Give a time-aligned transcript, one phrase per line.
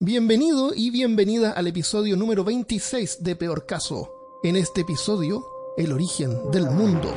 [0.00, 4.38] Bienvenido y bienvenida al episodio número 26 de Peor Caso.
[4.44, 5.44] En este episodio,
[5.76, 7.12] el origen del mundo.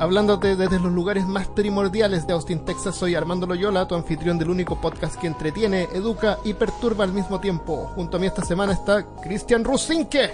[0.00, 4.50] Hablándote desde los lugares más primordiales de Austin, Texas, soy Armando Loyola, tu anfitrión del
[4.50, 7.90] único podcast que entretiene, educa y perturba al mismo tiempo.
[7.94, 10.30] Junto a mí esta semana está Cristian Rusinque.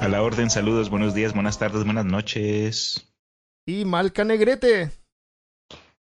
[0.00, 3.06] A la orden, saludos, buenos días, buenas tardes, buenas noches.
[3.66, 4.90] Y Malca Negrete.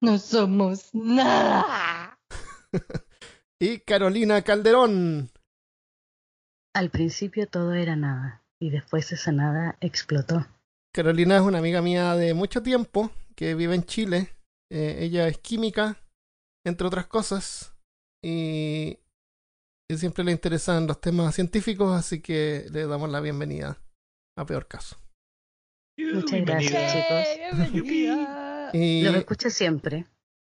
[0.02, 1.89] No somos nada.
[3.60, 5.30] y Carolina Calderón.
[6.74, 10.46] Al principio todo era nada y después esa nada explotó.
[10.94, 14.36] Carolina es una amiga mía de mucho tiempo que vive en Chile.
[14.72, 15.98] Eh, ella es química,
[16.66, 17.74] entre otras cosas,
[18.24, 19.00] y,
[19.90, 23.82] y siempre le interesan los temas científicos, así que le damos la bienvenida
[24.38, 24.98] a Peor Caso.
[25.98, 28.30] Muchas gracias, chicos.
[28.72, 29.02] Y...
[29.02, 30.06] Los escucha siempre.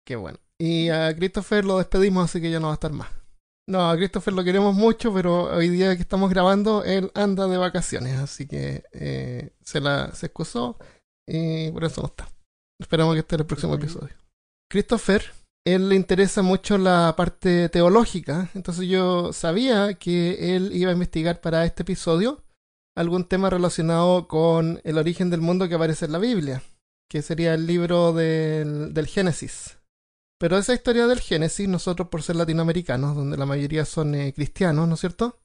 [0.05, 0.37] Qué bueno.
[0.59, 3.09] Y a Christopher lo despedimos, así que ya no va a estar más.
[3.67, 7.57] No, a Christopher lo queremos mucho, pero hoy día que estamos grabando, él anda de
[7.57, 10.77] vacaciones, así que eh, se la se excusó
[11.25, 12.29] y por eso no está.
[12.79, 14.15] Esperamos que esté en el próximo episodio.
[14.69, 15.23] Christopher,
[15.65, 21.39] él le interesa mucho la parte teológica, entonces yo sabía que él iba a investigar
[21.39, 22.43] para este episodio
[22.97, 26.61] algún tema relacionado con el origen del mundo que aparece en la Biblia
[27.13, 29.77] que sería el libro del, del Génesis.
[30.43, 34.89] Pero esa historia del Génesis, nosotros por ser latinoamericanos, donde la mayoría son eh, cristianos,
[34.89, 35.39] ¿no es cierto?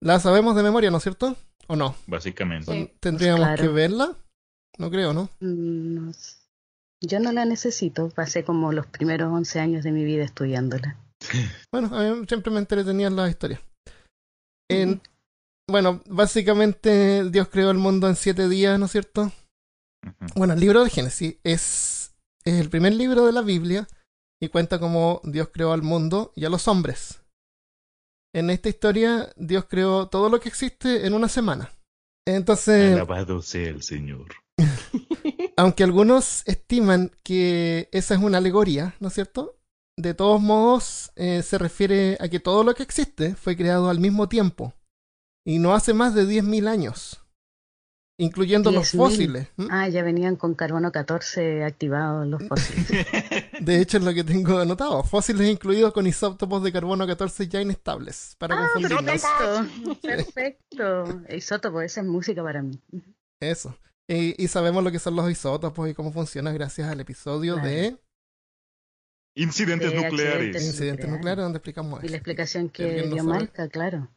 [0.00, 1.36] La sabemos de memoria, ¿no es cierto?
[1.66, 1.96] ¿O no?
[2.06, 2.94] Básicamente.
[3.00, 4.16] ¿Tendríamos pues que verla?
[4.78, 5.28] No creo, ¿no?
[5.40, 6.10] Mm,
[7.00, 8.10] yo no la necesito.
[8.10, 10.96] Pasé como los primeros 11 años de mi vida estudiándola.
[11.72, 13.60] bueno, a mí siempre me entretenían las historias.
[14.70, 15.00] En,
[15.68, 19.32] bueno, básicamente Dios creó el mundo en siete días, ¿no es cierto?
[20.36, 22.14] Bueno, el libro de Génesis es,
[22.44, 23.88] es el primer libro de la Biblia
[24.40, 27.22] y cuenta cómo Dios creó al mundo y a los hombres.
[28.34, 31.72] En esta historia, Dios creó todo lo que existe en una semana.
[32.26, 32.94] Entonces.
[32.94, 34.28] Alabado sea el Señor.
[35.56, 39.58] aunque algunos estiman que esa es una alegoría, ¿no es cierto?
[39.96, 43.98] De todos modos, eh, se refiere a que todo lo que existe fue creado al
[43.98, 44.74] mismo tiempo
[45.44, 47.20] y no hace más de 10.000 años
[48.18, 49.48] incluyendo los fósiles.
[49.70, 52.86] Ah, ya venían con carbono 14 activados los fósiles.
[53.60, 55.02] de hecho, es lo que tengo anotado.
[55.02, 58.34] Fósiles incluidos con isótopos de carbono 14 ya inestables.
[58.38, 59.98] Para ah, perfecto.
[60.02, 61.22] perfecto.
[61.28, 62.80] Isótopos, esa es música para mí.
[63.40, 63.76] Eso.
[64.06, 67.98] Y, sabemos lo que son los isótopos y cómo funciona gracias al episodio de...
[69.34, 70.64] Incidentes nucleares.
[70.64, 72.06] Incidentes nucleares, donde explicamos eso.
[72.06, 74.08] Y la explicación que dio Marca, claro.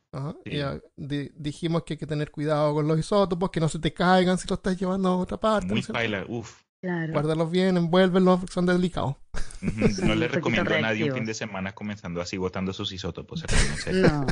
[1.35, 4.47] dijimos que hay que tener cuidado con los isótopos, que no se te caigan si
[4.47, 5.67] lo estás llevando a otra parte.
[5.67, 6.63] Muy baila, uff.
[6.83, 9.15] Guárdalos bien, envuélvelos, son delicados.
[9.61, 13.43] No le recomiendo a nadie un fin de semana comenzando así botando sus isótopos.
[13.91, 14.25] No.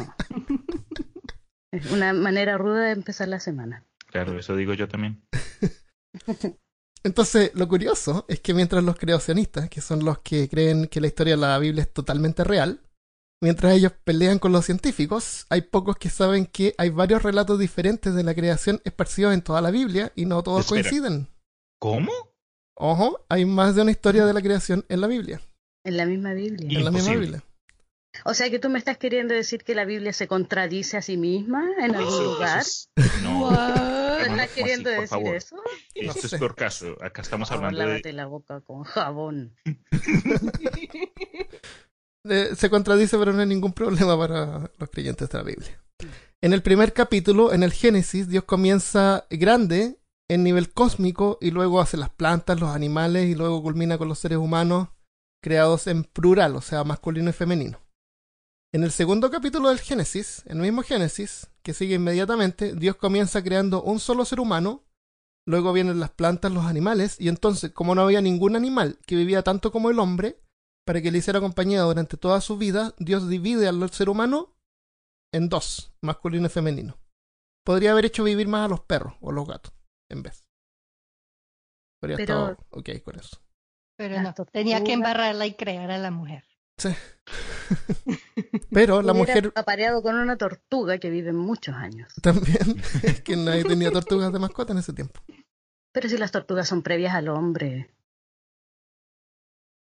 [1.72, 3.86] es una manera ruda de empezar la semana.
[4.08, 5.22] Claro, eso digo yo también.
[7.04, 11.08] Entonces, lo curioso es que mientras los creacionistas, que son los que creen que la
[11.08, 12.81] historia de la Biblia es totalmente real,
[13.42, 18.14] mientras ellos pelean con los científicos, hay pocos que saben que hay varios relatos diferentes
[18.16, 21.28] de la creación esparcidos en toda la Biblia y no todos coinciden.
[21.80, 22.12] ¿Cómo?
[22.81, 25.41] Ojo, hay más de una historia de la creación en la Biblia.
[25.84, 26.79] En la misma Biblia.
[26.79, 27.44] En la misma Biblia.
[28.23, 31.18] O sea que tú me estás queriendo decir que la Biblia se contradice a sí
[31.18, 32.63] misma en algún lugar.
[33.22, 33.51] No.
[33.51, 35.57] ¿Me estás queriendo decir eso?
[35.94, 36.95] Esto es peor caso.
[37.03, 39.57] Acá estamos hablando lávate la boca con jabón.
[42.56, 45.84] se contradice, pero no hay ningún problema para los creyentes de la Biblia.
[46.41, 49.99] En el primer capítulo, en el Génesis, Dios comienza grande
[50.29, 54.19] en nivel cósmico y luego hace las plantas, los animales y luego culmina con los
[54.19, 54.90] seres humanos
[55.41, 57.79] creados en plural, o sea, masculino y femenino.
[58.72, 63.81] En el segundo capítulo del Génesis, el mismo Génesis, que sigue inmediatamente, Dios comienza creando
[63.81, 64.84] un solo ser humano,
[65.47, 69.41] luego vienen las plantas, los animales, y entonces, como no había ningún animal que vivía
[69.41, 70.39] tanto como el hombre,
[70.86, 74.56] para que le hiciera compañía durante toda su vida, Dios divide al ser humano
[75.33, 77.00] en dos, masculino y femenino.
[77.65, 79.74] Podría haber hecho vivir más a los perros o los gatos,
[80.09, 80.45] en vez.
[82.01, 82.51] Podría Pero...
[82.51, 83.41] estar ok con eso.
[83.97, 86.45] Pero no, tenía que embarrarla y crear a la mujer.
[86.77, 86.89] Sí.
[88.71, 89.51] Pero la mujer.
[89.56, 92.13] apareado con una tortuga que vive muchos años.
[92.21, 92.81] También.
[93.03, 95.19] Es que nadie tenía tortugas de mascota en ese tiempo.
[95.91, 97.94] Pero si las tortugas son previas al hombre.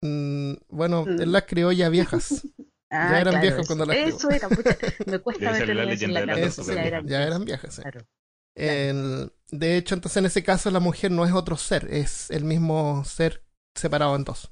[0.02, 1.20] Mm, bueno, mm.
[1.20, 2.46] él las crió ya viejas.
[2.90, 4.16] Ah, ya eran viejas cuando las crió.
[4.16, 4.48] Eso era,
[5.04, 7.82] me cuesta meter la leyenda la eso, ya, eran ya eran viejas.
[9.50, 13.04] De hecho, entonces en ese caso la mujer no es otro ser, es el mismo
[13.04, 13.42] ser
[13.76, 14.50] separado en dos.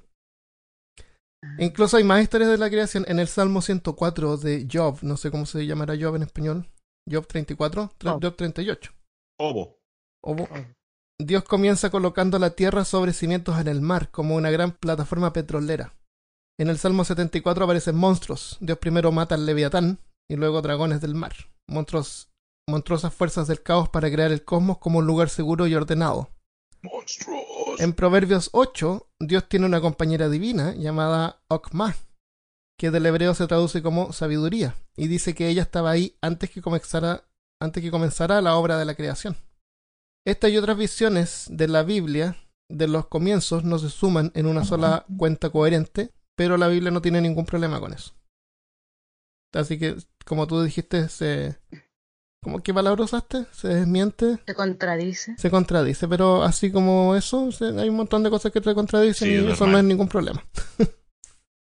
[1.59, 5.31] Incluso hay más historias de la creación en el Salmo 104 de Job, no sé
[5.31, 6.69] cómo se llamará Job en español.
[7.09, 8.93] Job 34, Job 38.
[9.39, 9.79] Obo.
[10.25, 10.49] Obo.
[11.19, 15.95] Dios comienza colocando la tierra sobre cimientos en el mar, como una gran plataforma petrolera.
[16.59, 18.57] En el Salmo 74 aparecen monstruos.
[18.61, 19.99] Dios primero mata al leviatán
[20.29, 21.35] y luego dragones del mar.
[21.69, 22.29] Monstruos,
[22.69, 26.31] monstruosas fuerzas del caos para crear el cosmos como un lugar seguro y ordenado.
[26.83, 27.79] Monstruos.
[27.79, 31.95] En Proverbios 8, Dios tiene una compañera divina llamada Okma,
[32.79, 36.63] que del hebreo se traduce como sabiduría, y dice que ella estaba ahí antes que
[36.63, 37.25] comenzara,
[37.61, 39.37] antes que comenzara la obra de la creación.
[40.27, 42.37] Esta y otras visiones de la Biblia
[42.69, 47.01] de los comienzos no se suman en una sola cuenta coherente, pero la Biblia no
[47.01, 48.13] tiene ningún problema con eso.
[49.55, 51.61] Así que, como tú dijiste, se...
[52.47, 53.45] ¿Cómo, ¿Qué palabra usaste?
[53.51, 54.39] ¿Se desmiente?
[54.47, 55.35] Se contradice.
[55.37, 59.51] Se contradice, pero así como eso, hay un montón de cosas que se contradicen y
[59.51, 60.45] eso no es ningún problema.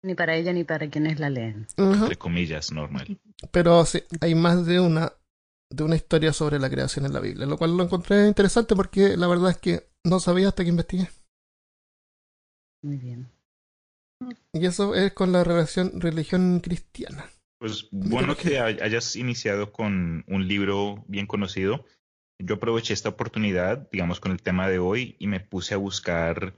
[0.04, 1.68] ni para ella ni para quienes la leen.
[1.78, 3.18] Entre comillas, normal.
[3.52, 5.14] Pero sí, hay más de una
[5.70, 9.16] de una historia sobre la creación en la Biblia, lo cual lo encontré interesante porque
[9.16, 11.10] la verdad es que no sabía hasta que investigué.
[12.84, 13.30] Muy bien.
[14.52, 17.30] Y eso es con la relación, religión cristiana.
[17.60, 21.86] Pues bueno que hayas iniciado con un libro bien conocido.
[22.40, 26.56] Yo aproveché esta oportunidad, digamos, con el tema de hoy y me puse a buscar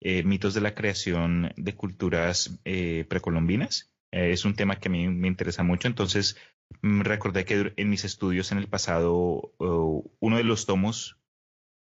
[0.00, 3.94] eh, mitos de la creación de culturas eh, precolombinas.
[4.10, 6.36] Eh, es un tema que a mí me interesa mucho, entonces
[6.80, 11.18] Mm, recordé que en mis estudios en el pasado, uno de los tomos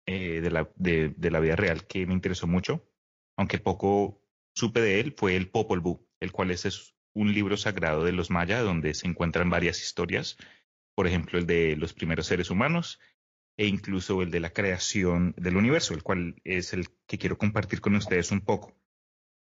[0.06, 2.88] eh, de, la, de, la vida real que me interesó mucho,
[3.38, 4.22] aunque poco
[4.56, 8.30] supe de él, fue el Popol Vuh, el cual es, un libro sagrado de los
[8.30, 10.38] mayas donde se encuentran varias historias,
[10.95, 13.00] por ejemplo, el de los primeros seres humanos
[13.57, 17.81] e incluso el de la creación del universo, el cual es el que quiero compartir
[17.81, 18.75] con ustedes un poco.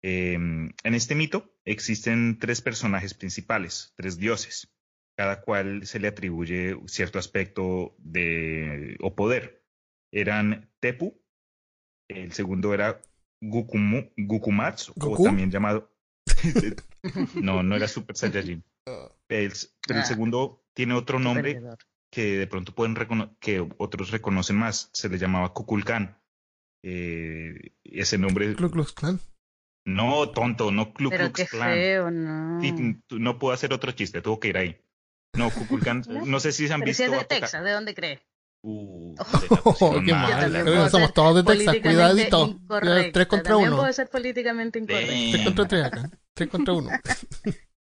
[0.02, 4.75] Em, en este mito existen tres personajes principales, tres dioses
[5.16, 9.64] cada cual se le atribuye cierto aspecto de o poder.
[10.12, 11.20] Eran Tepu,
[12.08, 13.00] el segundo era
[13.40, 15.90] Gukumu, Gukumatsu, o también llamado.
[17.43, 18.65] no, no era Super Saiyajin.
[19.29, 19.53] El,
[19.87, 20.05] pero el ah.
[20.05, 21.61] segundo tiene otro nombre
[22.11, 22.95] que de pronto pueden
[23.41, 24.91] que otros reconocen más.
[24.93, 26.19] Se le llamaba Kukulkan.
[26.83, 28.55] Eh, ese nombre.
[28.55, 29.19] Klux Klan.
[29.87, 32.61] No, tonto, no Ku Klux Klan.
[32.61, 32.61] no.
[33.11, 34.81] no puedo hacer otro chiste, tuvo que ir ahí.
[35.37, 37.03] No, Kukulkan, no sé si se han visto.
[37.03, 38.21] Si es de Texas, ¿de dónde crees?
[38.62, 39.15] Uh,
[39.81, 40.91] oh, qué mal.
[40.91, 42.61] Somos todos de Texas, cuidadito.
[43.12, 43.77] Tres contra uno.
[43.77, 45.12] puede ser políticamente incorrecto.
[45.33, 46.11] Tres contra tres acá.
[46.35, 46.91] Tres contra uno.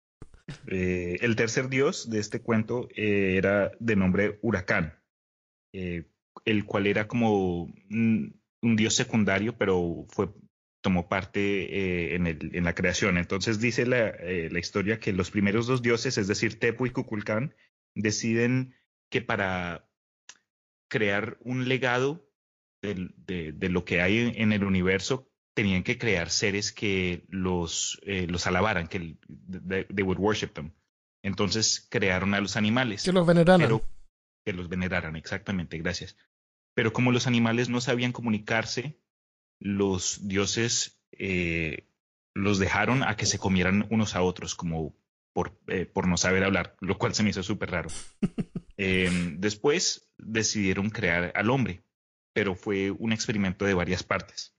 [0.67, 5.01] Eh, el tercer dios de este cuento eh, era de nombre Huracán,
[5.73, 6.11] eh,
[6.45, 10.31] el cual era como un, dios secundario, pero fue
[10.83, 13.17] tomó parte en, la creación.
[13.17, 17.55] Entonces dice la, historia que los primeros dos dioses, es decir, Tepu y Kukulkan,
[17.95, 18.75] deciden
[19.09, 19.89] que para
[20.89, 22.29] crear un legado
[22.83, 28.47] de, lo que hay en el universo, tenían que crear seres que los, eh, los
[28.47, 29.17] alabaran, que
[29.69, 30.73] they, would worship them.
[31.23, 33.03] Entonces crearon a los animales.
[33.03, 33.81] Que los veneraran.
[34.45, 36.17] que los veneraran, exactamente, gracias.
[36.75, 38.99] Pero como los animales no sabían comunicarse,
[39.59, 41.89] los dioses eh,
[42.35, 44.95] los dejaron a que se comieran unos a otros, como
[45.33, 47.91] por, eh, por no saber hablar, lo cual se me hizo súper raro.
[48.83, 51.85] Em, después decidieron crear al hombre,
[52.33, 54.57] pero fue un experimento de varias partes.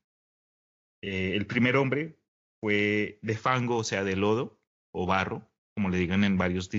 [1.02, 2.18] Eh, el primer hombre
[2.60, 4.60] fue de fango, o sea, de lodo
[4.94, 6.70] o barro, como le digan en varios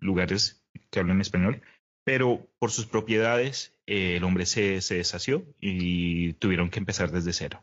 [0.00, 1.62] lugares que hablan español,
[2.04, 7.32] pero por sus propiedades eh, el hombre se, se deshació y tuvieron que empezar desde
[7.32, 7.62] cero.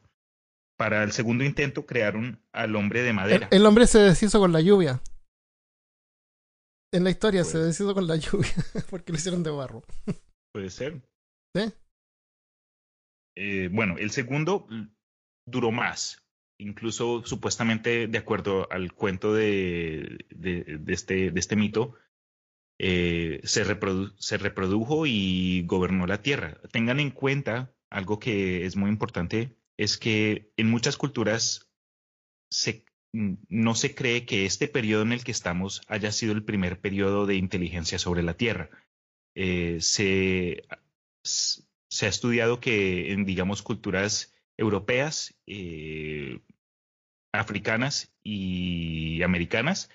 [0.78, 3.48] Para el segundo intento crearon al hombre de madera.
[3.52, 5.02] El, hombre se deshizo con la lluvia.
[6.92, 8.54] En la historia se deshizo con la lluvia
[8.90, 9.84] porque lo hicieron de barro.
[10.52, 11.02] Puede ser.
[11.56, 11.74] ¿Sí?
[13.38, 14.68] Eh, bueno, el segundo
[15.46, 16.24] duró más.
[16.58, 20.26] Incluso supuestamente, de acuerdo al cuento de,
[20.88, 21.96] este, de este mito,
[22.80, 23.64] eh, se,
[24.18, 26.62] se reprodujo y gobernó la tierra.
[26.72, 31.70] Tengan en cuenta algo que es muy importante, es que en muchas culturas
[33.14, 37.26] no se cree que este periodo en el que estamos haya sido el primer periodo
[37.26, 38.70] de inteligencia sobre la Tierra.
[39.36, 40.64] Eh, se,
[41.24, 46.40] se, ha estudiado que en, digamos, culturas europeas, eh,
[47.34, 49.90] africanas y americanas,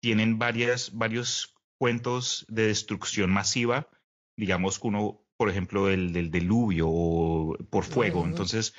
[0.00, 3.88] tienen varias, varios cuentos de destrucción masiva,
[4.36, 8.24] digamos uno, por ejemplo, el del diluvio o por fuego.
[8.24, 8.74] Entonces,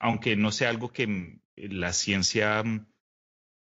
[0.00, 2.62] aunque no sea algo que la ciencia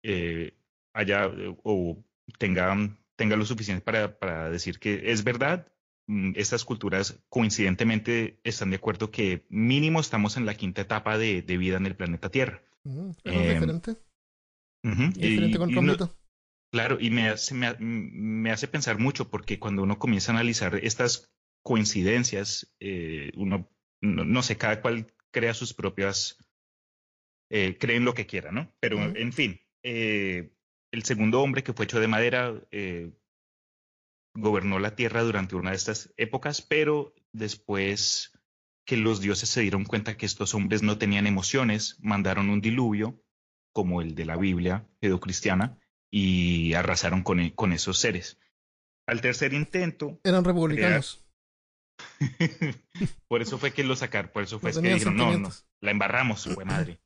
[0.02, 0.56] eh,
[0.94, 1.30] haya
[1.62, 2.04] o
[2.38, 5.70] tenga, tenga lo suficiente para, para decir que es verdad.
[6.06, 11.42] Mm, Estas culturas coincidentemente están de acuerdo que mínimo estamos en la quinta etapa de,
[11.42, 12.62] de vida en el planeta Tierra.
[12.84, 13.96] Es Em, diferente.
[14.82, 16.18] Diferente y- con y no- Romito.
[16.70, 20.74] Claro, y me hace, me, me hace pensar mucho porque cuando uno comienza a analizar
[20.82, 21.32] estas
[21.62, 23.70] coincidencias, eh, uno,
[24.02, 26.36] no, no sé, cada cual crea sus propias,
[27.50, 28.72] eh, creen lo que quiera, ¿no?
[28.80, 30.52] Pero, en fin, eh,
[30.90, 33.12] el segundo hombre que fue hecho de madera eh,
[34.34, 38.32] gobernó la tierra durante una de estas épocas, pero después
[38.84, 43.22] que los dioses se dieron cuenta que estos hombres no tenían emociones, mandaron un diluvio,
[43.72, 45.78] como el de la Biblia judeocristiana,
[46.10, 48.38] y arrasaron con, e- con esos seres.
[49.06, 51.24] Al tercer intento, Eran republicanos.
[53.28, 55.50] por eso fue que lo sacaron, por eso fue No que dijeron, no, no,
[55.80, 57.00] la embarramos, fue madre.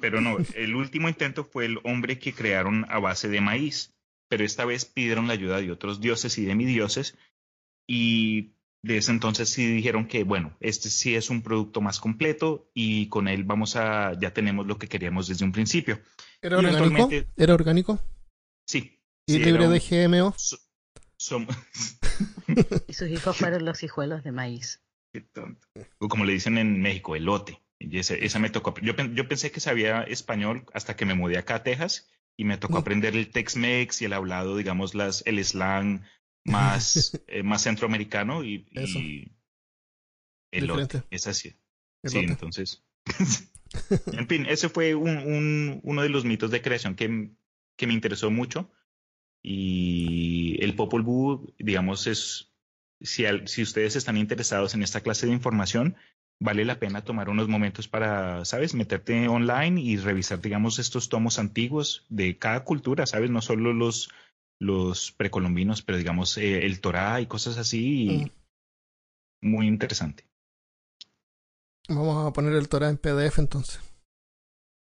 [0.00, 3.93] Pero no, el último intento fue el hombre que crearon a base de maíz,
[4.28, 7.16] pero esta vez pidieron la ayuda de otros dioses y demidioses,
[7.86, 12.70] y de ese entonces sí dijeron que, bueno, este sí es un producto más completo
[12.74, 16.00] y con él vamos a, ya tenemos lo que queríamos desde un principio.
[16.42, 17.08] ¿Era Y orgánico?
[17.36, 17.98] ¿Era orgánico?
[18.66, 19.00] Sí.
[19.26, 20.34] ¿Y sí, libre era de un- GMO?
[20.36, 20.58] so-
[22.86, 24.82] Y sus hijos fueron los hijuelos de maíz.
[25.12, 25.66] Qué tonto.
[25.98, 27.60] O como le dicen en México, elote.
[27.78, 28.74] Y ese, esa me tocó.
[28.80, 32.58] Yo, yo pensé que sabía español hasta que me mudé acá a Texas y me
[32.58, 32.78] tocó Mm.
[32.80, 36.02] aprender el Tex-Mex y el hablado, digamos, las, el slang
[36.44, 38.98] más, eh, más centroamericano y, Eso.
[38.98, 39.32] y
[40.52, 41.02] elote.
[41.10, 41.54] Es así.
[42.04, 42.32] Sí, Elote.
[42.32, 42.84] entonces.
[44.12, 47.30] en fin, ese fue un, un- uno de los mitos de creación que,
[47.76, 48.70] que me interesó mucho.
[49.42, 52.50] Y el Popol Vuh, digamos, es.
[53.00, 55.96] Si, al- si ustedes están interesados en esta clase de información,
[56.40, 61.38] vale la pena tomar unos momentos para, ¿sabes?, meterte online y revisar, digamos, estos tomos
[61.38, 63.30] antiguos de cada cultura, ¿sabes?
[63.30, 64.10] No solo los,
[64.60, 68.08] los precolombinos, pero digamos, eh, el Torá y cosas así.
[68.10, 68.32] y
[69.42, 70.24] Muy interesante.
[71.88, 73.80] Vamos a poner el Torah en PDF entonces.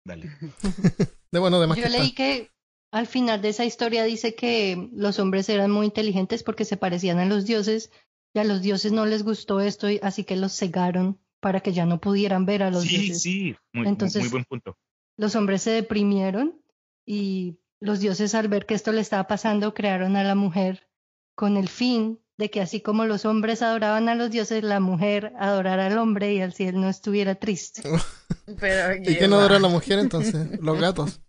[0.06, 0.30] Dale.
[1.32, 2.16] De bueno, de más Yo que leí está.
[2.16, 2.50] que
[2.92, 7.18] al final de esa historia dice que los hombres eran muy inteligentes porque se parecían
[7.20, 7.92] a los dioses
[8.34, 11.72] y a los dioses no les gustó esto, y así que los cegaron para que
[11.72, 13.22] ya no pudieran ver a los Sí, dioses.
[13.22, 14.76] sí, muy, muy- Entonces- muy buen punto.
[15.16, 16.60] Los hombres se deprimieron
[17.06, 20.88] y los dioses al ver que esto le estaba pasando crearon a la mujer
[21.34, 25.32] con el fin de que así como los hombres adoraban a los dioses, la mujer
[25.38, 27.82] adorara al hombre y así él no estuviera triste.
[28.60, 30.34] Pero ¿Y quién adora a la mujer entonces?
[30.62, 31.20] Los gatos.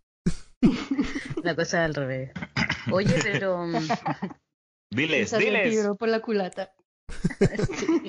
[1.43, 2.31] La cosa al revés.
[2.91, 3.73] Oye, pero mm,
[4.91, 5.69] Diles, diles.
[5.71, 6.71] tiro por la culata.
[7.77, 8.01] sí,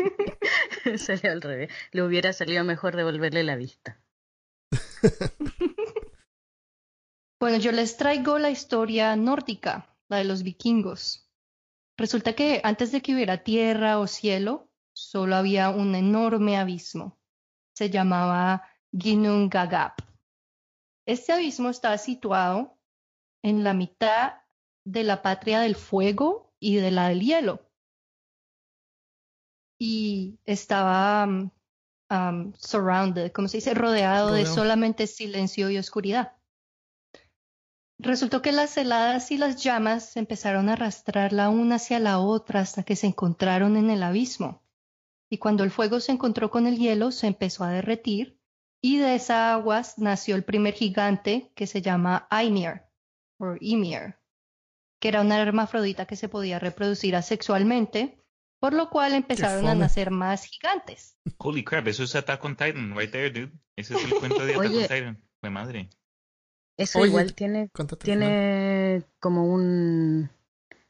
[1.25, 1.71] al revés.
[1.93, 4.01] Le hubiera salido mejor devolverle la vista.
[7.43, 11.29] Bueno, yo les traigo la historia nórdica, la de los vikingos.
[11.99, 17.19] Resulta que antes de que hubiera tierra o cielo, solo había un enorme abismo.
[17.75, 20.03] Se llamaba Ginnungagap.
[21.05, 22.79] Este abismo estaba situado
[23.43, 24.35] en la mitad
[24.85, 27.72] de la patria del fuego y de la del hielo.
[29.85, 31.51] Y estaba um,
[32.09, 33.75] um, surrounded, ¿cómo se dice?
[33.75, 36.37] Rodeado, de solamente silencio y oscuridad.
[37.99, 42.61] Resultó que las heladas y las llamas empezaron a arrastrar la una hacia la otra
[42.61, 44.63] hasta que se encontraron en el abismo.
[45.29, 48.39] Y cuando el fuego se encontró con el hielo, se empezó a derretir,
[48.81, 52.83] y de esas aguas nació el primer gigante que se llama Ymir,
[53.39, 54.15] o Ymir,
[55.01, 58.22] que era una hermafrodita que se podía reproducir asexualmente,
[58.63, 61.17] por lo cual empezaron a nacer más gigantes.
[61.39, 63.51] Holy crap, eso es Attack on Titan, right there, dude.
[63.75, 64.83] Ese es el cuento de Attack Oye.
[64.83, 65.23] on Titan.
[65.41, 65.91] Fue madre.
[66.79, 70.31] Eso Oye, igual tiene, tiene como un,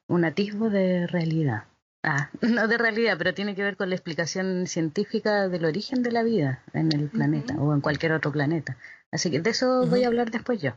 [0.06, 1.64] un atisbo de realidad.
[2.02, 6.12] Ah, no de realidad, pero tiene que ver con la explicación científica del origen de
[6.12, 8.76] la vida en el planeta o en cualquier otro planeta.
[9.10, 10.72] Así que de eso voy a hablar después yo.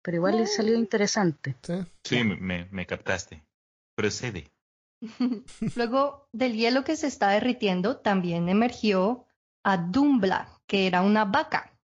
[0.00, 1.56] Pero igual le salió interesante.
[1.64, 1.74] Sí.
[2.04, 3.42] Sí, me, me captaste.
[3.96, 4.52] Procede.
[5.76, 9.26] Luego del hielo que se está derritiendo, también emergió
[9.62, 11.78] Adumbla, que era una vaca,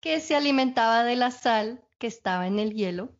[0.00, 3.16] que se alimentaba de la sal que estaba en el hielo.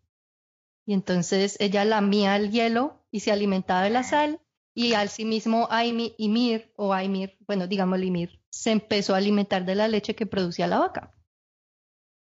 [0.86, 4.40] Y entonces ella lamía el hielo y se alimentaba de la sal.
[4.74, 9.64] Y al sí mismo Aimi- Ymir, o Aimir, bueno, digamos Ymir, se empezó a alimentar
[9.64, 11.14] de la leche que producía la vaca.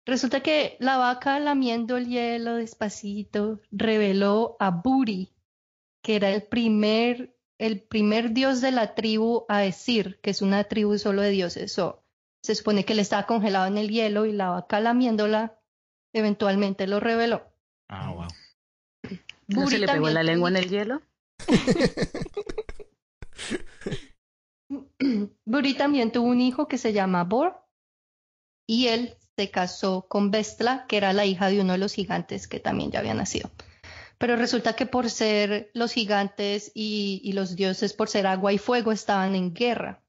[0.06, 5.35] Resulta que la vaca lamiendo el hielo despacito reveló a Buri,
[6.06, 10.62] que era el primer, el primer dios de la tribu a decir que es una
[10.62, 11.72] tribu solo de dioses.
[11.72, 12.04] So,
[12.44, 15.58] se supone que él estaba congelado en el hielo y la vaca lamiéndola
[16.12, 17.50] eventualmente lo reveló.
[17.88, 18.28] Ah, wow.
[19.48, 21.02] ¿No Buri se le pegó también la tuvo lengua en un el hielo?
[25.44, 27.64] Buri también tuvo un hijo que se llama Bor
[28.64, 32.46] y él se casó con Vestla, que era la hija de uno de los gigantes
[32.46, 33.50] que también ya había nacido.
[34.18, 38.58] Pero resulta que por ser los gigantes y, y los dioses, por ser agua y
[38.58, 40.02] fuego, estaban en guerra.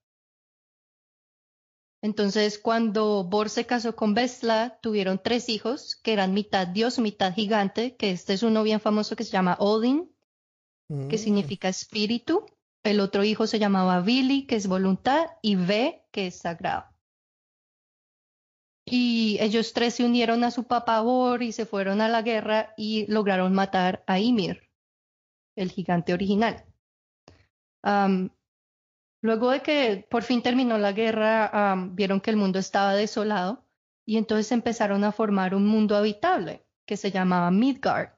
[2.02, 7.34] Entonces, cuando Bor se casó con Vestla, tuvieron tres hijos, que eran mitad dios, mitad
[7.34, 10.10] gigante, que este es uno bien famoso que se llama Odin,
[11.10, 11.20] que Mm.
[11.20, 12.46] significa espíritu.
[12.84, 16.86] El otro hijo se llamaba Vili, que es voluntad, y Ve, que es sagrado.
[18.89, 22.74] Y ellos tres se unieron a su papá Bor y se fueron a la guerra
[22.77, 24.70] y lograron matar a Ymir,
[25.58, 26.63] el gigante original.
[29.22, 33.65] Luego de que por fin terminó la guerra, vieron que el mundo estaba desolado
[34.06, 38.12] y entonces empezaron a formar un mundo habitable que se llamaba Midgard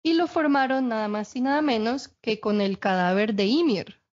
[0.00, 4.03] y lo formaron nada más y nada menos que con el cadáver de Ymir.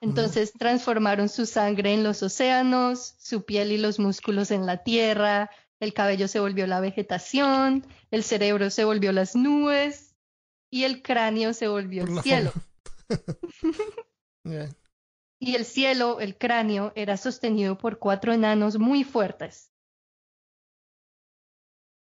[0.00, 5.50] Entonces transformaron su sangre en los océanos, su piel y los músculos en la tierra,
[5.80, 10.16] el cabello se volvió la vegetación, el cerebro se volvió las nubes
[10.70, 12.52] y el cráneo se volvió Por el cielo.
[15.40, 19.70] Y el cielo, el cráneo, era sostenido por cuatro enanos muy fuertes.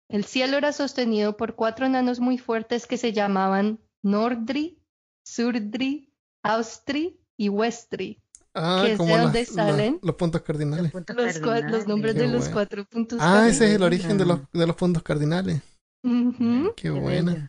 [0.07, 4.83] El cielo era sostenido por cuatro enanos muy fuertes que se llamaban Nordri,
[5.23, 8.19] Surdri, Austri y Westri.
[8.55, 10.00] Ah, ¿Que es de las- salen?
[10.03, 10.91] los puntos cardinales.
[10.91, 11.88] puntos Los, cua- los cardinales.
[11.88, 12.53] nombres Qué de los bueno.
[12.53, 13.85] cuatro puntos Ah, ese es el cardinales.
[14.00, 15.62] origen de los, de los puntos cardinales.
[16.03, 16.73] Ujú.
[16.75, 17.33] Qué Qué buena.
[17.33, 17.47] bello.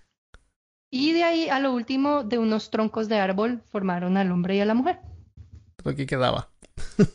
[0.90, 4.60] Y de ahí a lo último, de unos troncos de árbol, formaron al hombre y
[4.60, 5.00] a la mujer.
[5.84, 6.48] Lo que quedaba.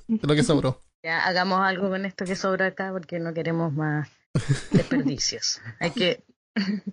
[0.07, 0.83] De lo que sobró.
[1.03, 4.09] Ya hagamos algo con esto que sobra acá porque no queremos más
[4.71, 5.61] desperdicios.
[5.79, 6.23] Hay que,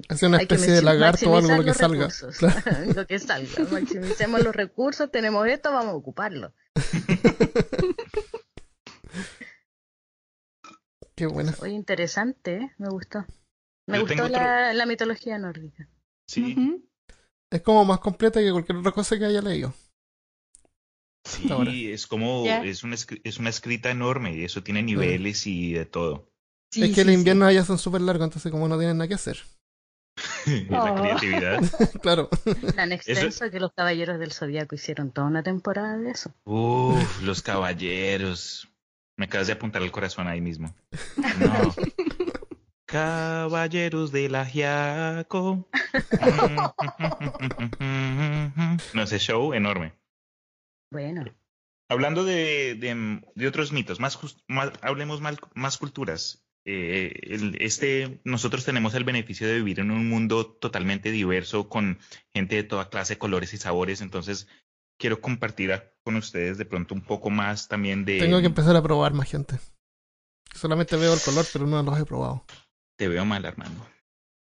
[0.08, 2.08] Hace una especie de lagarto o algo lo que salga.
[2.38, 2.60] Claro.
[2.94, 3.64] lo que salga.
[3.70, 6.52] Maximicemos los recursos, tenemos esto, vamos a ocuparlo.
[11.16, 11.54] Qué buena.
[11.60, 12.74] Oye, interesante, ¿eh?
[12.78, 13.24] me gustó.
[13.86, 15.88] Me Yo gustó la, la mitología nórdica.
[16.28, 16.82] Sí.
[17.50, 19.72] Es como más completa que cualquier otra cosa que haya leído.
[21.24, 21.72] sí, ahora.
[21.72, 26.28] es como, es una, es una escrita enorme y eso tiene niveles y de todo.
[26.70, 27.14] Sí, es que sí, el sí.
[27.14, 29.38] invierno allá son súper largos, entonces como no tienen nada que hacer.
[30.70, 30.94] La Oh.
[31.02, 31.60] creatividad.
[32.02, 32.28] claro.
[32.74, 36.32] Tan extenso que los caballeros del zodiaco hicieron toda una temporada de eso.
[36.44, 38.68] Uf, los caballeros.
[39.18, 40.74] Me acabas de apuntar el corazón ahí mismo.
[41.38, 41.74] No.
[42.86, 45.68] Caballeros del Ajiaco.
[48.94, 49.92] No, ese show enorme.
[50.92, 51.24] Bueno,
[51.88, 56.44] Hablando de, de, de otros mitos, más, jus- más- hablemos mal- más culturas.
[56.68, 61.98] Eh, el- este, nosotros tenemos el beneficio de vivir en un mundo totalmente diverso, con
[62.34, 64.00] gente de toda clase, colores y sabores.
[64.00, 64.48] Entonces,
[64.98, 68.18] quiero compartir a- con ustedes de pronto un poco más también de.
[68.18, 69.58] Tengo que empezar a probar más gente.
[70.54, 72.44] Solamente veo el color, pero no los he probado.
[72.98, 73.86] Te veo mal, Armando.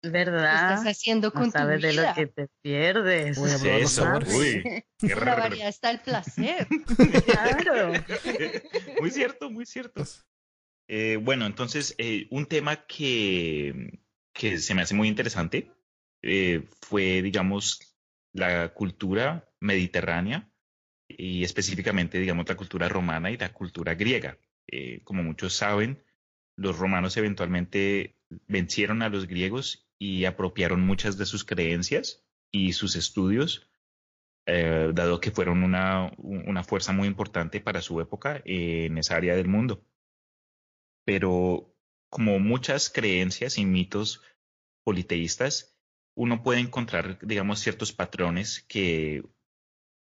[0.04, 0.74] ¿Qué ¿verdad?
[0.74, 2.14] estás haciendo No con tu sabes de lo vida?
[2.14, 3.38] que te pierdes.
[3.40, 4.34] Voy a ¿Qué probar los sabores.
[4.36, 4.64] Uy.
[5.02, 6.68] En la variedad está el placer.
[7.26, 7.94] Claro.
[9.02, 10.04] muy cierto, muy cierto.
[10.96, 14.00] Eh, bueno, entonces, eh, un tema que,
[14.32, 15.72] que se me hace muy interesante
[16.22, 17.98] eh, fue, digamos,
[18.32, 20.52] la cultura mediterránea
[21.08, 24.38] y específicamente, digamos, la cultura romana y la cultura griega.
[25.04, 26.04] Como muchos saben,
[26.58, 28.16] los romanos eventualmente
[28.48, 33.68] vencieron a los griegos y apropiaron muchas de sus creencias y sus estudios,
[34.46, 39.48] dado que fueron una, una fuerza muy importante para su época en esa área del
[39.48, 39.84] mundo
[41.06, 41.74] pero
[42.10, 44.22] como muchas creencias y mitos
[44.84, 45.76] politeístas,
[46.16, 49.24] uno puede encontrar, digamos, ciertos patrones que,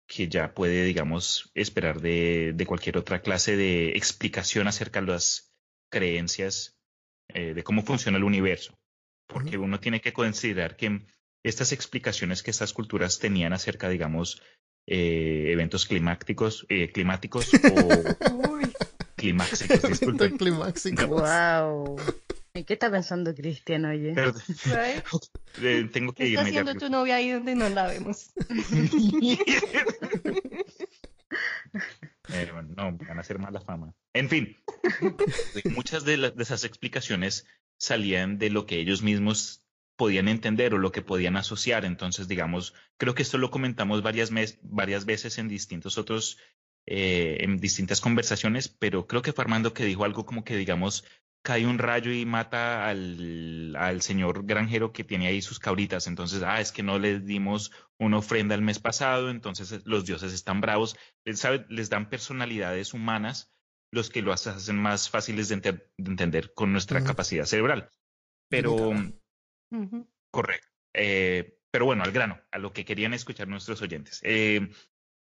[0.08, 5.54] que ya puede, digamos, esperar de, de cualquier otra clase de explicación acerca de las
[5.92, 6.80] creencias
[7.30, 8.80] eh, de cómo funciona el universo.
[9.28, 11.06] Porque uno tiene que considerar que
[11.44, 14.42] estas explicaciones que estas culturas tenían acerca, digamos,
[14.88, 17.52] eh, eventos climáticos, eh, climáticos
[18.34, 18.60] o
[19.20, 20.38] climáxicos, disculpen.
[20.38, 21.08] Climáxicos.
[21.08, 21.98] Wow.
[22.54, 24.14] ¿En qué está pensando Cristian, oye?
[24.16, 24.42] Perdón,
[25.62, 26.62] eh, tengo que ¿Qué está irme ya.
[26.62, 28.32] haciendo tu novia ahí donde no la vemos?
[32.32, 33.94] Eh, bueno, no, van a hacer mala fama.
[34.14, 34.56] En fin,
[35.76, 40.78] muchas de, las- de esas explicaciones salían de lo que ellos mismos podían entender o
[40.78, 41.86] lo que podían asociar.
[41.86, 46.38] Entonces, digamos, creo que esto lo comentamos varias, mes- varias veces en distintos otros,
[46.92, 51.06] eh, en distintas conversaciones, pero creo que fue Armando que dijo algo como que, digamos,
[51.44, 56.08] cae un rayo y mata al, al, señor granjero que tiene ahí sus cabritas.
[56.08, 60.34] Entonces, ah, es que no les dimos una ofrenda el mes pasado, entonces los dioses
[60.34, 60.98] están bravos.
[61.26, 63.54] Les, les dan personalidades humanas,
[63.92, 67.92] los que lo hacen más fáciles de, entender con nuestra capacidad cerebral.
[68.50, 68.96] Pero,
[70.32, 70.68] correcto.
[70.96, 74.22] Eh, pero bueno, al grano, a lo que querían escuchar nuestros oyentes.
[74.24, 74.72] Eh,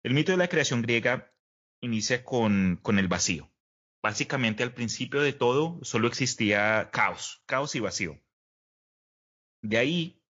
[0.02, 1.33] el mito de la creación griega
[1.84, 3.50] inicia con, con el vacío.
[4.02, 8.20] Básicamente al principio de todo solo existía caos, caos y vacío.
[9.62, 10.22] De ahí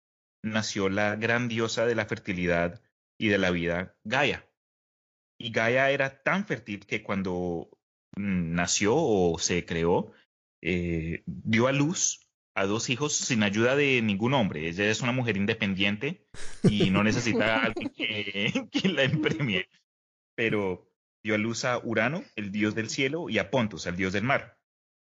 [0.42, 2.82] nació la gran diosa de la fertilidad
[3.18, 4.48] y de la vida, Gaia.
[5.38, 7.68] Y Gaia era tan fértil que cuando
[8.16, 10.12] mm, nació o se creó,
[10.62, 14.68] eh, dio a luz a dos hijos sin ayuda de ningún hombre.
[14.68, 16.26] Ella es una mujer independiente
[16.62, 19.68] y no necesita a alguien que, la empremie.
[20.36, 20.88] Pero
[21.24, 24.24] dio a luz a Urano, el dios del cielo, y a Pontus, el dios del
[24.24, 24.58] mar.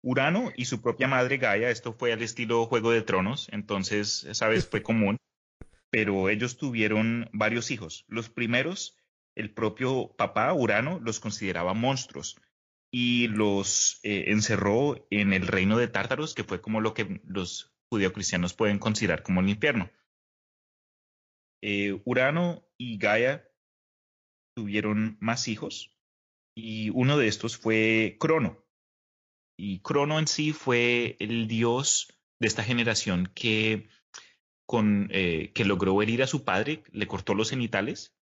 [0.02, 4.48] Urano y su propia madre Gaia, esto fue al estilo Juego de Tronos, entonces esa
[4.48, 5.18] vez fue común,
[5.90, 8.04] pero ellos tuvieron varios hijos.
[8.08, 8.96] Los primeros,
[9.34, 12.40] el propio papá Urano los consideraba monstruos
[12.90, 17.74] y los eh, encerró en el reino de Tártaros, que fue como lo que los
[17.90, 19.90] judeocristianos pueden considerar como el infierno.
[21.62, 23.46] Eh, Urano y Gaia
[24.54, 25.95] tuvieron más hijos,
[26.56, 28.64] y uno de estos fue Crono.
[29.56, 32.08] Y Crono en sí fue el dios
[32.40, 33.88] de esta generación que,
[34.66, 38.14] con, eh, que logró herir a su padre, le cortó los genitales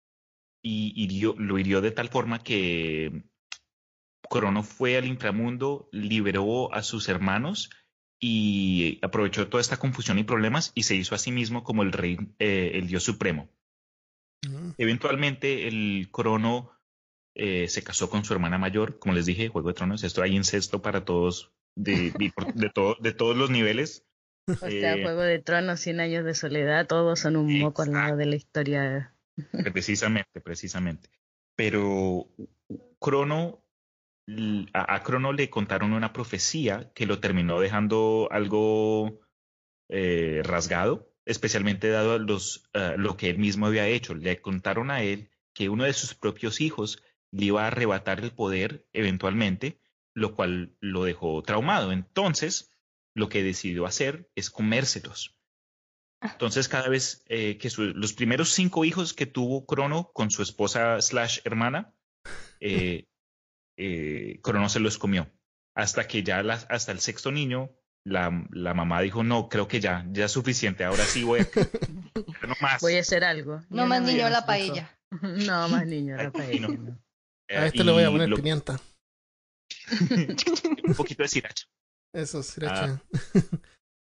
[0.65, 3.23] y lo hirió de tal forma que
[4.29, 7.69] Crono fue al inframundo, liberó a sus hermanos
[8.19, 11.91] y aprovechó toda esta confusión y problemas y se hizo a sí mismo como el
[11.91, 13.49] rey, eh, el dios supremo.
[14.47, 14.71] Mm.
[14.77, 16.71] Eventualmente el Crono
[17.35, 20.35] eh, se casó con su hermana mayor, como les dije, Juego de Tronos, esto hay
[20.35, 22.31] incesto para todos, de, de,
[22.99, 24.05] de todos los niveles.
[24.45, 27.93] O sea, eh, Juego de Tronos, Cien años de soledad, todos son un moco al
[27.93, 29.15] lado de la historia.
[29.71, 31.09] Precisamente, precisamente.
[31.55, 32.27] Pero
[32.99, 33.63] Crono,
[34.73, 39.21] a, Crono le contaron una profecía que lo terminó dejando algo
[39.87, 44.13] eh, rasgado, especialmente dado los, lo que él mismo había hecho.
[44.13, 47.01] Le contaron a él que uno de sus propios hijos
[47.33, 49.81] le iba a arrebatar el poder eventualmente,
[50.13, 51.91] lo cual lo dejó traumado.
[51.91, 52.71] Entonces,
[53.15, 55.35] lo que decidió hacer es comérselos.
[56.21, 56.29] Ah.
[56.31, 61.01] Entonces, cada vez eh, que los primeros cinco hijos que tuvo Crono con su esposa
[61.01, 61.93] slash hermana,
[62.59, 63.07] eh,
[63.77, 65.31] eh, Crono se los comió.
[65.75, 67.71] Hasta que ya hasta el sexto niño,
[68.05, 71.47] la, la, mamá dijo, no, creo que ya, ya es suficiente, ahora sí voy a...
[72.47, 72.79] no más.
[72.79, 73.63] Voy a hacer algo.
[73.69, 74.95] No más niño la paella.
[75.21, 76.67] No más niño la paella.
[77.55, 78.79] A este le voy a poner pimienta.
[80.83, 81.65] un poquito de sriracha.
[82.13, 83.01] Eso, sriracha.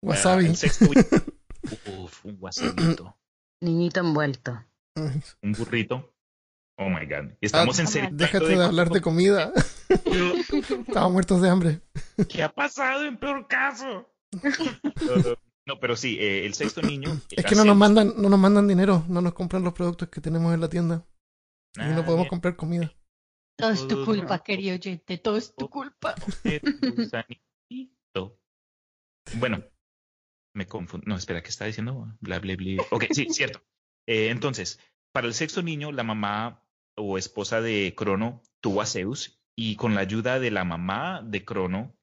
[0.01, 0.11] Ah.
[0.11, 0.47] wasabi.
[1.99, 3.19] Uf, un wasabito.
[3.61, 4.65] Niñito envuelto.
[5.43, 6.15] Un burrito.
[6.79, 7.33] Oh my god.
[7.41, 8.11] Estamos ah, en serio.
[8.13, 9.53] Déjate de, hablar de comida.
[9.89, 11.81] Estamos muertos de hambre.
[12.29, 14.09] ¿Qué ha pasado en peor caso?
[15.67, 17.21] no, pero sí, eh, el sexto niño.
[17.31, 20.21] Es que no nos mandan, no nos mandan dinero, no nos compran los productos que
[20.21, 21.05] tenemos en la tienda.
[21.77, 22.95] y no podemos comprar comida.
[23.59, 26.14] Todo es tu culpa, querido oyente, todo es tu culpa.
[29.38, 29.62] Bueno,
[30.55, 31.05] me confundo.
[31.07, 32.16] No, espera, ¿qué está diciendo?
[32.21, 32.83] Bla, bla, bla.
[32.90, 33.62] Ok, sí, cierto.
[34.07, 34.81] Eh, entonces,
[35.12, 36.64] para el sexto niño, la mamá
[36.97, 41.44] o esposa de Crono tuvo a Zeus y con la ayuda de la mamá de
[41.44, 41.94] Crono,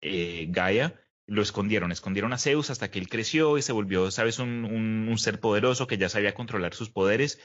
[0.00, 1.92] eh, Gaia, lo escondieron.
[1.92, 5.86] Escondieron a Zeus hasta que él creció y se volvió, sabes, un, un ser poderoso
[5.86, 7.38] que ya sabía controlar sus poderes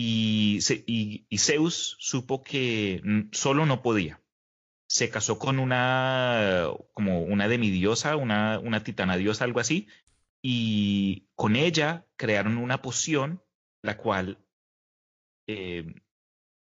[0.00, 4.22] y, Zeus supo que solo no podía.
[4.88, 9.88] Se casó con una, como una demidiosa, una, una titana diosa, algo así,
[10.40, 13.42] y con ella crearon una poción,
[13.82, 14.38] la cual
[15.48, 15.94] eh,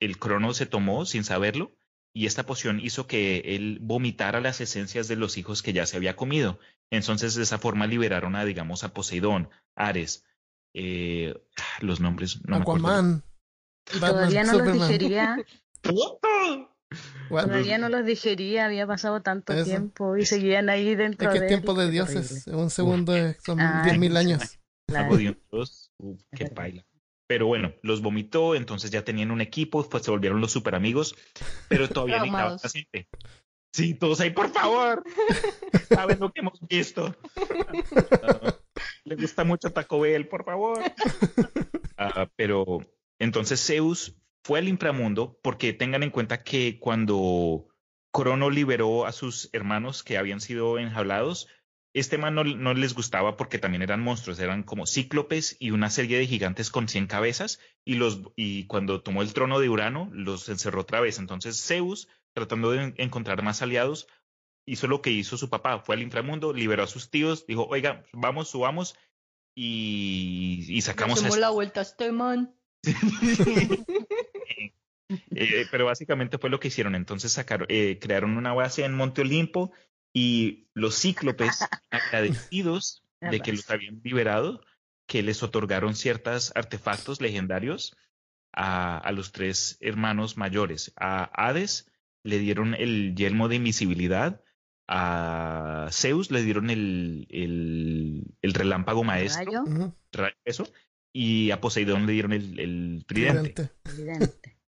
[0.01, 1.77] el crono se tomó sin saberlo,
[2.13, 5.95] y esta poción hizo que él vomitara las esencias de los hijos que ya se
[5.95, 6.59] había comido.
[6.91, 10.25] Entonces, de esa forma liberaron a, digamos, a Poseidón, Ares,
[10.73, 11.33] eh,
[11.79, 12.39] los nombres.
[12.45, 13.23] No Aquaman.
[13.85, 15.37] Todavía no los digería.
[17.29, 21.47] Todavía no los digería, había pasado tanto tiempo y seguían ahí dentro es que de
[21.47, 24.59] tiempo de dioses, un segundo son diez mil años.
[26.35, 26.85] qué baila.
[27.25, 31.15] Pero bueno, los vomitó, entonces ya tenían un equipo, pues se volvieron los super amigos,
[31.67, 33.07] pero todavía necesitaban paciente.
[33.73, 35.03] Sí, todos ahí, por favor.
[35.89, 37.15] Saben lo que hemos visto.
[39.05, 40.81] Le gusta mucho Taco Bell, por favor.
[41.95, 42.81] Ah, pero
[43.19, 47.67] entonces Zeus fue al inframundo porque tengan en cuenta que cuando
[48.13, 51.47] Crono liberó a sus hermanos que habían sido enjaulados.
[51.95, 56.17] Este man no, les gustaba porque también eran monstruos, eran como cíclopes y una serie
[56.17, 57.59] de gigantes con 100 cabezas.
[57.83, 61.17] Y, los, y cuando tomó el trono de Urano, los encerró otra vez.
[61.17, 64.07] Entonces Zeus, tratando de encontrar más aliados,
[64.65, 68.05] hizo lo que hizo su papá, fue al inframundo, liberó a sus tíos, dijo, oiga,
[68.13, 68.95] vamos, subamos
[69.55, 72.55] y, y sacamos Hacemos la vuelta a este man.
[75.35, 76.95] Eh, pero básicamente fue lo que hicieron.
[76.95, 79.71] Entonces sacaron, eh, crearon una base en Monte Olimpo
[80.11, 81.59] y los cíclopes,
[81.91, 84.61] agradecidos de que los habían liberado,
[85.05, 87.95] que les otorgaron ciertos artefactos legendarios
[88.53, 90.93] a, a los tres hermanos mayores.
[90.95, 91.91] A Hades
[92.23, 94.42] le dieron el yelmo de invisibilidad,
[94.87, 99.93] a Zeus le dieron el, el, el relámpago maestro, Ujú.
[100.11, 100.67] ra- eso,
[101.13, 103.71] y a Poseidón le dieron el, el tridente.
[103.83, 104.57] Tridente.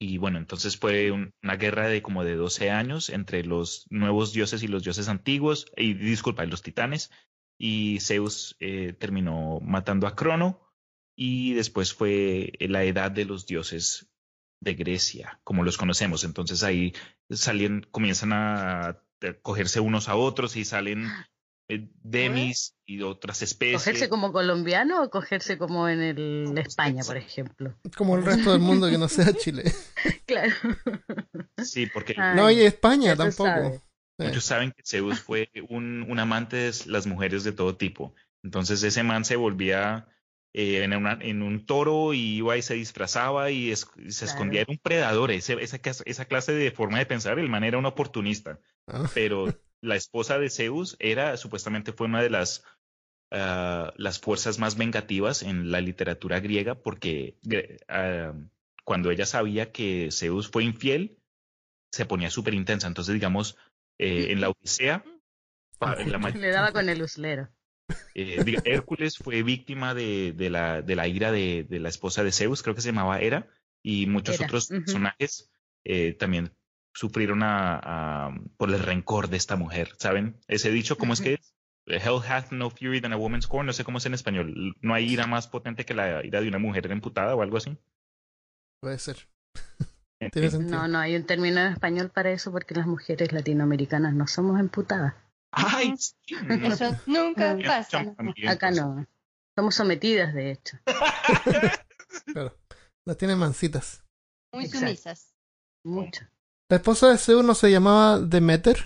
[0.00, 4.32] Y bueno, entonces fue un- una guerra de como de 12 años entre los nuevos
[4.32, 7.10] dioses y los dioses antiguos, y disculpa, los titanes,
[7.58, 10.60] y Zeus eh, terminó matando a Crono,
[11.16, 14.10] y después fue la edad de los dioses
[14.60, 16.24] de Grecia, como los conocemos.
[16.24, 16.92] Entonces ahí
[17.30, 19.00] salen, comienzan a
[19.40, 21.08] cogerse unos a otros y salen
[21.68, 23.82] eh, demis y otras especies.
[23.82, 27.74] ¿Cogerse como colombiano o cogerse como en el España, por ejemplo?
[27.96, 29.64] Como el resto del mundo que no sea Chile.
[30.26, 30.54] Claro.
[31.62, 32.14] Sí, porque.
[32.14, 33.44] No, y España tampoco.
[33.44, 33.80] sabes.
[34.18, 34.26] Sí.
[34.26, 38.14] Muchos saben que Zeus fue un, un amante de las mujeres de todo tipo.
[38.42, 40.08] Entonces ese man se volvía
[40.54, 44.24] eh, en, una- en un toro y iba y se disfrazaba y, es- y se
[44.24, 44.32] Claro.
[44.38, 44.60] escondía.
[44.62, 45.30] Era un predador.
[45.32, 48.58] Ese- esa, clase de forma de pensar, el man era un oportunista.
[48.86, 49.04] Ah.
[49.14, 52.64] Pero la esposa de Zeus era, supuestamente fue una de las,
[53.32, 57.36] ah, las fuerzas más vengativas en la literatura griega porque
[57.88, 58.32] ah,
[58.84, 61.18] cuando ella sabía que Zeus fue infiel,
[61.90, 62.86] se ponía súper intensa.
[62.86, 63.56] Entonces, digamos,
[63.98, 65.04] eh, en la Odisea,
[66.34, 67.48] Le daba con el uslero.
[68.14, 72.22] Eh, diga, Hércules fue víctima de, de la, de la ira de, de la esposa
[72.24, 73.48] de Zeus, creo que se llamaba Hera,
[73.82, 75.50] y muchos Hera, otros personajes
[75.84, 76.52] eh, también
[76.94, 77.78] sufrieron a-
[78.26, 80.36] a- por el rencor de esta mujer, ¿saben?
[80.48, 81.54] Ese dicho, ¿cómo es que es?
[81.86, 84.74] Hell hath no fury than a woman's scorn, no sé cómo es en español.
[84.80, 87.76] No hay ira más potente que la ira de una mujer emputada o algo así.
[88.80, 89.28] Puede ser.
[90.32, 90.48] Tiene.
[90.60, 94.58] No, no hay un término en español para eso porque las mujeres latinoamericanas no somos
[94.58, 95.12] emputadas.
[95.56, 95.94] ¡Ay!
[95.96, 98.14] sí, no, Eso nunca pasa.
[98.48, 99.06] Acá no.
[99.56, 100.76] Somos sometidas, de hecho.
[102.26, 102.56] Claro.
[103.04, 104.04] Las tiene mansitas.
[104.52, 104.86] Muy Exacto.
[104.86, 105.34] sumisas.
[105.84, 106.24] Mucho.
[106.70, 108.84] La esposa de Zeus no se llamaba Demeter.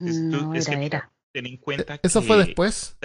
[0.00, 1.12] Es- No, era, era.
[1.32, 2.96] Ten en cuenta Eso que fue después.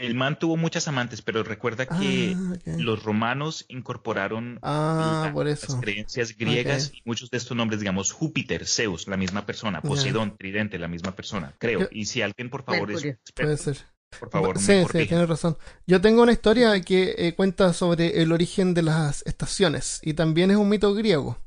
[0.00, 5.46] El man tuvo muchas amantes, pero recuerda que Ah, los romanos incorporaron Ah, la- por
[5.46, 9.82] las creencias griegas y muchos de estos nombres, digamos, Júpiter, Zeus, la misma persona.
[9.82, 11.80] Poseidón, Tridente, la misma persona, creo.
[11.80, 13.18] Yo- Y si alguien, por favor, es Mercurio.
[13.34, 13.86] Puede experto, ser.
[14.18, 15.56] por favor, sí, sí, tienes razón.
[15.86, 20.50] Yo tengo una historia que eh, cuenta sobre el origen de las estaciones y también
[20.50, 21.38] es un mito griego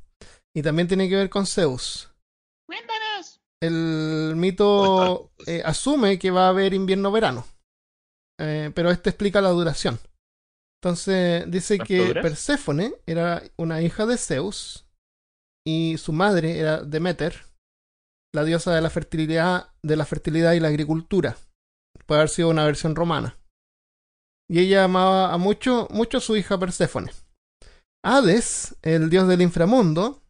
[0.55, 2.09] y también tiene que ver con Zeus.
[2.67, 3.41] ¡Cuéntanos!
[3.61, 7.45] El mito eh, asume que va a haber invierno-verano,
[8.39, 9.99] eh, pero este explica la duración.
[10.81, 12.21] Entonces dice ¿Cuánto que dura?
[12.21, 14.85] Perséfone era una hija de Zeus
[15.65, 17.45] y su madre era Demeter,
[18.33, 21.37] la diosa de la fertilidad, de la fertilidad y la agricultura.
[22.05, 23.37] Puede haber sido una versión romana.
[24.49, 27.11] Y ella amaba a mucho, mucho a su hija Perséfone.
[28.03, 30.21] Hades, el dios del inframundo,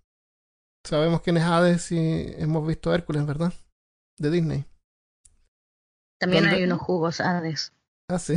[0.85, 1.97] sabemos quién es Hades y
[2.37, 3.53] hemos visto Hércules, ¿verdad?
[4.19, 4.65] De Disney.
[6.19, 7.73] También hay unos jugos Hades.
[8.13, 8.36] Ah, sí.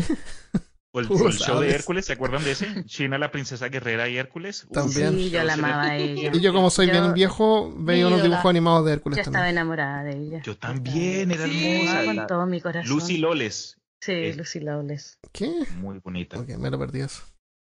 [0.93, 1.71] O el, o el show de.
[1.75, 2.85] Hércules, ¿se acuerdan de ese?
[2.87, 4.65] China, la princesa guerrera y Hércules.
[4.65, 5.15] Uf, También.
[5.15, 6.31] Sí, yo la amaba a ella.
[6.33, 9.37] Y yo como soy Yo- bien viejo, veía unos dibujos animados de Hércules Yo estaba
[9.45, 9.57] también.
[9.57, 10.43] enamorada de ella.
[10.43, 11.67] Yo también, era Sí.
[11.77, 12.05] hermosa.
[12.07, 12.89] Con todo mi corazón.
[12.91, 15.19] Lucy Loles, Sí, Es- Lucy Lawless.
[15.33, 15.53] ¿Qué?
[15.77, 16.39] muy bonita.
[16.39, 17.23] Ok, me lo perdí eso.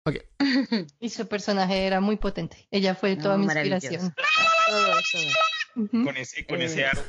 [1.01, 2.66] Y su personaje era muy potente.
[2.71, 4.14] Ella fue No, toda mi inspiración.
[4.71, 5.18] Todo eso.
[5.77, 6.05] Ujú.
[6.05, 7.03] Con ese, con Eh, ese aro.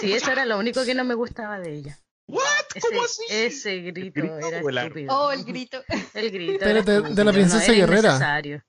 [0.00, 1.98] Sí, eso era lo único que no me gustaba de ella.
[2.26, 2.42] ¿What?
[2.74, 3.22] Ese, ¿Cómo así?
[3.30, 4.88] ese grito, grito era o el aro?
[4.88, 5.16] estúpido.
[5.18, 5.82] Oh, el grito.
[6.14, 6.58] El grito.
[6.64, 8.08] Pero de- de la princesa no, era guerrera.
[8.10, 8.62] innecesario.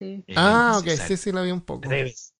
[0.00, 0.24] Sí.
[0.26, 1.88] Eh, Ah, ok, sí, sí, la vi un poco.
[1.88, 2.34] Debes.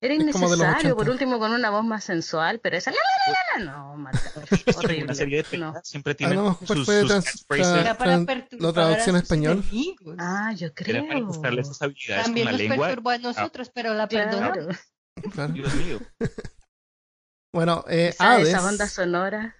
[0.00, 1.10] Era innecesario, por 80.
[1.12, 4.44] último con una voz más sensual, pero esa la, la, la, la, no, marcador,
[4.76, 5.04] horrible.
[5.04, 5.74] Una serie de No.
[5.84, 7.66] siempre Ah, tiene no, ¿cuál sus, fue sus trans- catchphrases.
[7.74, 9.64] tra- Era para tran- perturbar la traducción a en español?
[9.70, 10.16] enemigos.
[10.18, 11.60] Ah, yo Era para creo.
[11.60, 12.86] esas habilidades También con la nos lengua.
[12.88, 14.56] perturbó a nosotros, pero la perdonamos.
[14.56, 15.30] Claro.
[15.32, 15.52] Claro.
[15.52, 15.98] Dios mío.
[17.52, 19.56] Bueno, eh, Esa, Hades, esa banda sonora.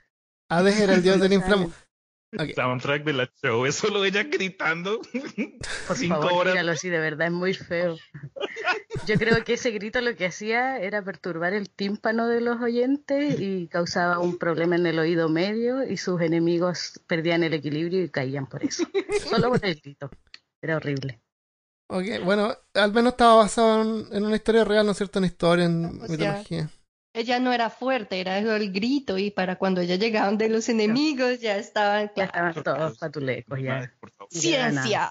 [0.48, 1.74] Hades era el dios del inframundo.
[2.32, 2.54] El Ok.
[2.54, 5.00] soundtrack de la show es solo ella gritando.
[5.86, 6.54] Por Cinco favor, horas.
[6.54, 7.98] míralo así, de verdad es muy feo.
[9.06, 13.38] Yo creo que ese grito lo que hacía era perturbar el tímpano de los oyentes
[13.38, 18.08] y causaba un problema en el oído medio y sus enemigos perdían el equilibrio y
[18.08, 18.84] caían por eso.
[19.28, 20.10] Solo por el grito.
[20.62, 21.20] Era horrible.
[21.90, 25.18] Ok, bueno, al menos estaba basado en, en una historia real, ¿no es cierto?
[25.18, 26.70] En historia, en O sea, mitología.
[27.14, 31.40] Ella no era fuerte, era el grito y para cuando ya llegaban de los enemigos
[31.40, 32.10] ya estaban...
[32.16, 33.92] Ya estaban todos patulecos ya.
[34.30, 35.10] Ciencia.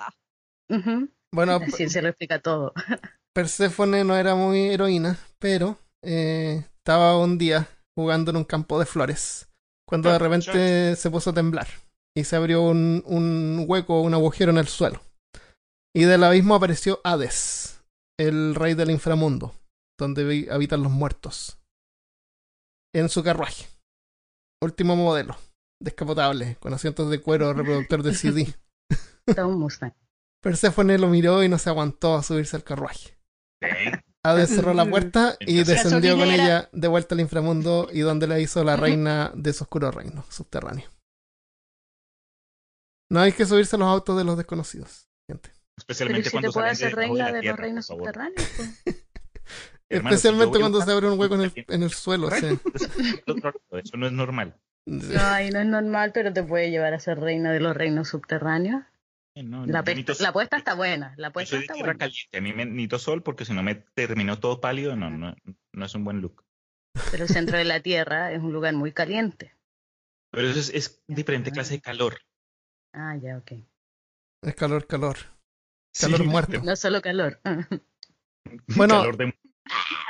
[1.31, 2.73] Bueno, La ciencia lo explica todo.
[3.33, 8.85] Perséfone no era muy heroína, pero eh, estaba un día jugando en un campo de
[8.85, 9.47] flores,
[9.87, 11.67] cuando de repente se puso a temblar
[12.17, 15.01] y se abrió un, un hueco, un agujero en el suelo.
[15.95, 17.83] Y del abismo apareció Hades,
[18.19, 19.53] el rey del inframundo,
[19.99, 21.57] donde habitan los muertos,
[22.93, 23.67] en su carruaje.
[24.61, 25.35] Último modelo,
[25.79, 28.53] descapotable, con asientos de cuero, reproductor de CD.
[29.35, 29.93] Todo un Mustang.
[30.41, 33.17] Perséfone lo miró y no se aguantó a subirse al carruaje.
[34.23, 38.39] Hades cerró la puerta y descendió con ella de vuelta al inframundo y donde la
[38.39, 40.89] hizo la reina de su oscuro reino subterráneo.
[43.11, 45.49] No hay que subirse a los autos de los desconocidos, gente.
[45.49, 48.51] Pero Especialmente si cuando te puede hacer reina de tierra, los reinos subterráneos.
[48.55, 48.83] pues.
[49.91, 52.29] Hermano, Especialmente cuando se abre un hueco en el, en el suelo.
[52.31, 52.47] sí.
[53.71, 54.55] Eso no es normal.
[54.85, 58.07] No, ahí no es normal, pero te puede llevar a ser reina de los reinos
[58.09, 58.83] subterráneos.
[59.35, 59.83] No, La,
[60.19, 61.13] la apuesta está buena.
[61.17, 61.99] La apuesta está tierra buena.
[61.99, 62.37] caliente.
[62.37, 64.95] A mí me necesito sol porque si no me terminó todo pálido.
[64.95, 65.35] No, no,
[65.73, 66.43] no es un buen look.
[67.11, 69.55] Pero el centro de la Tierra es un lugar muy caliente.
[70.31, 72.17] Pero eso es, es diferente clase de calor.
[72.93, 73.53] Ah, ya, ok.
[74.43, 75.17] Es calor, calor.
[75.97, 76.61] Calor Sí, muerto.
[76.63, 77.39] No solo calor.
[78.75, 79.35] Bueno, calor de-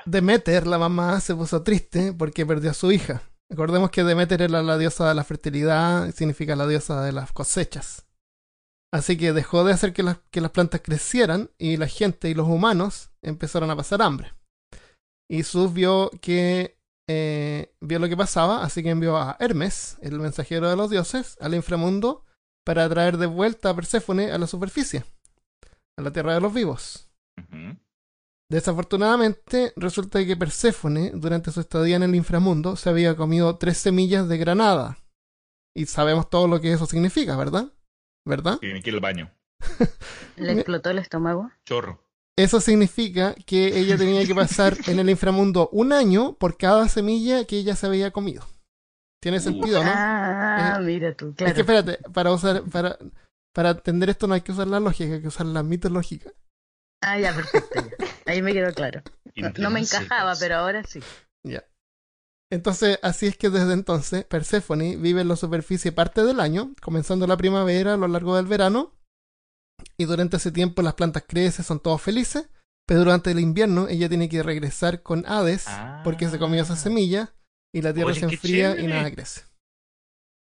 [0.06, 3.22] Demeter, la mamá, se puso triste porque perdió a su hija.
[3.50, 8.06] Recordemos que Demeter era la diosa de la fertilidad, significa la diosa de las cosechas.
[8.94, 12.34] Así que dejó de hacer que las, que las plantas crecieran y la gente y
[12.34, 14.34] los humanos empezaron a pasar hambre.
[15.30, 20.20] Y Sus vio que eh, vio lo que pasaba, así que envió a Hermes, el
[20.20, 22.24] mensajero de los dioses, al inframundo
[22.64, 25.04] para traer de vuelta a Perséfone a la superficie,
[25.98, 27.11] a la tierra de los vivos.
[28.52, 34.28] Desafortunadamente, resulta que Perséfone, durante su estadía en el inframundo, se había comido tres semillas
[34.28, 34.98] de granada.
[35.74, 37.72] Y sabemos todo lo que eso significa, ¿verdad?
[38.28, 38.58] ¿Verdad?
[38.60, 39.32] Tiene que ir al baño.
[40.36, 41.50] Le explotó el estómago.
[41.66, 42.04] Chorro.
[42.38, 47.46] Eso significa que ella tenía que pasar en el inframundo un año por cada semilla
[47.46, 48.46] que ella se había comido.
[49.22, 49.92] Tiene sentido, ¿no?
[49.94, 51.54] Ah, Eh, mira tú, Es claro.
[51.54, 52.98] que espérate, para usar, para,
[53.54, 56.34] para entender esto no hay que usar la lógica, hay que usar la mitológica.
[57.04, 57.80] Ah, ya, perfecto.
[58.26, 59.02] Ahí me quedó claro.
[59.58, 61.00] No, me encajaba, pero ahora sí.
[61.44, 61.64] Ya.
[62.52, 67.26] Entonces, así es que desde entonces Perséfone vive en la superficie parte del año, comenzando
[67.28, 68.94] la primavera a lo largo del verano,
[69.98, 72.50] y durante ese tiempo las plantas crecen, son todos felices,
[72.86, 75.66] pero durante el invierno ella tiene que regresar con Hades
[76.04, 76.78] porque se comió esa Ah.
[76.78, 77.34] semilla
[77.74, 79.44] y la tierra Oye, se enfría y nada crece.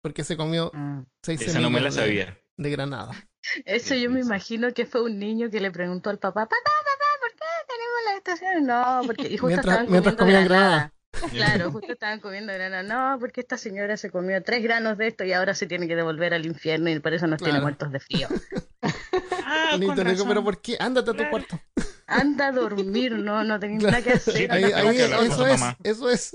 [0.03, 1.05] Porque se comió Mm.
[1.23, 2.39] seis Esa semillas no me la de- sabía.
[2.57, 3.29] de granada.
[3.67, 6.65] Eso yo me imagino que fue un niño que le preguntó al papá, papá, papá,
[6.65, 7.02] ¿por qué tenemos
[8.07, 8.63] las estaciones?
[8.63, 10.93] No, porque y justo Mientras- estaban mientras comiendo comían granada.
[11.31, 12.83] Claro, justo estaban comiendo granada.
[12.83, 15.95] No, porque esta señora se comió tres granos de esto y ahora se tiene que
[15.95, 18.29] devolver al infierno y por eso nos tiene muertos de frío.
[19.45, 20.29] Ah, razón.
[20.29, 20.77] pero ¿por qué?
[20.81, 21.31] Ándate a tu Claro.
[21.31, 21.61] cuarto.
[22.07, 23.93] Anda a dormir, no, no tenés Claro.
[23.99, 24.51] nada que hacer.
[24.53, 26.33] Ahí, ahí, con eso es, eso es.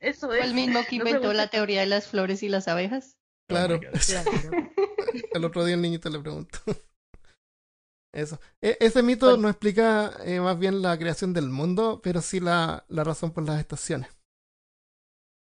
[0.00, 0.44] Eso es.
[0.44, 3.16] el mismo que No inventó la teoría de las flores y las abejas.
[3.16, 3.78] Oh Claro.
[3.80, 4.00] God.
[4.06, 4.30] Claro.
[5.34, 6.58] El otro día el niñito le preguntó.
[8.12, 8.40] Eso.
[8.60, 12.84] E- ese mito no explica eh, más bien la creación del mundo, pero sí la,
[12.88, 14.08] la razón por las estaciones.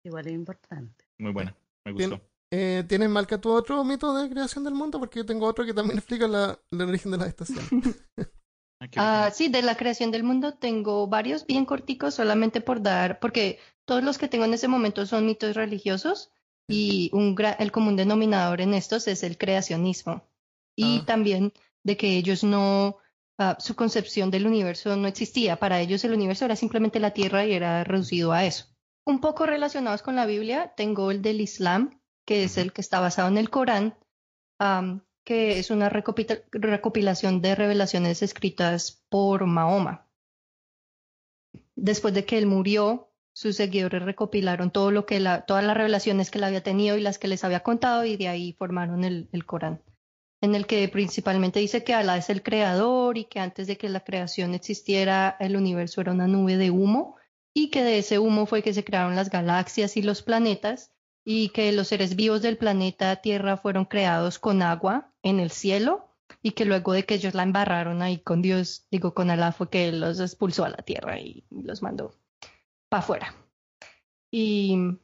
[0.04, 1.04] Igual es importante.
[1.18, 1.56] Muy buena.
[1.84, 2.20] Me gustó.
[2.52, 4.98] Eh, ¿Tienes, Malca, tu otro mito de creación del mundo?
[5.00, 7.68] Porque yo tengo otro que también explica la, el origen de las estaciones.
[8.78, 8.88] Ah,
[9.26, 13.58] Ah, sí, de la creación del mundo tengo varios bien corticos solamente por dar, porque
[13.86, 16.30] todos los que tengo en ese momento son mitos religiosos
[16.68, 20.28] y un el común denominador en estos es el creacionismo.
[20.76, 21.04] Y Ah.
[21.06, 21.54] también
[21.87, 22.97] de que ellos no,
[23.39, 25.57] ah, su concepción del universo no existía.
[25.57, 28.66] Para ellos el universo era simplemente la Tierra y era reducido a eso.
[29.07, 32.99] Un poco relacionados con la Biblia, tengo el del Islam, que es el que está
[32.99, 33.95] basado en el Corán,
[35.24, 40.09] que es una recopita- recopilación de revelaciones escritas por Mahoma.
[41.76, 46.30] Después de que él murió, sus seguidores recopilaron todo lo que la- todas las revelaciones
[46.32, 49.28] que él había tenido y las que les había contado y de ahí formaron el,
[49.30, 49.82] el Corán,
[50.41, 53.89] en el que principalmente dice que Alá es el creador y que antes de que
[53.89, 57.16] la creación existiera el universo era una nube de humo
[57.55, 60.93] y que de ese humo fue que se crearon las galaxias y los planetas
[61.24, 66.07] y que los seres vivos del planeta Tierra fueron creados con agua en el cielo
[66.43, 69.70] y que luego de que ellos la embarraron ahí con Dios, digo con Alá, fue
[69.70, 72.14] que los expulsó a la tierra y los mandó
[72.89, 73.34] para afuera.
[74.30, 74.99] Y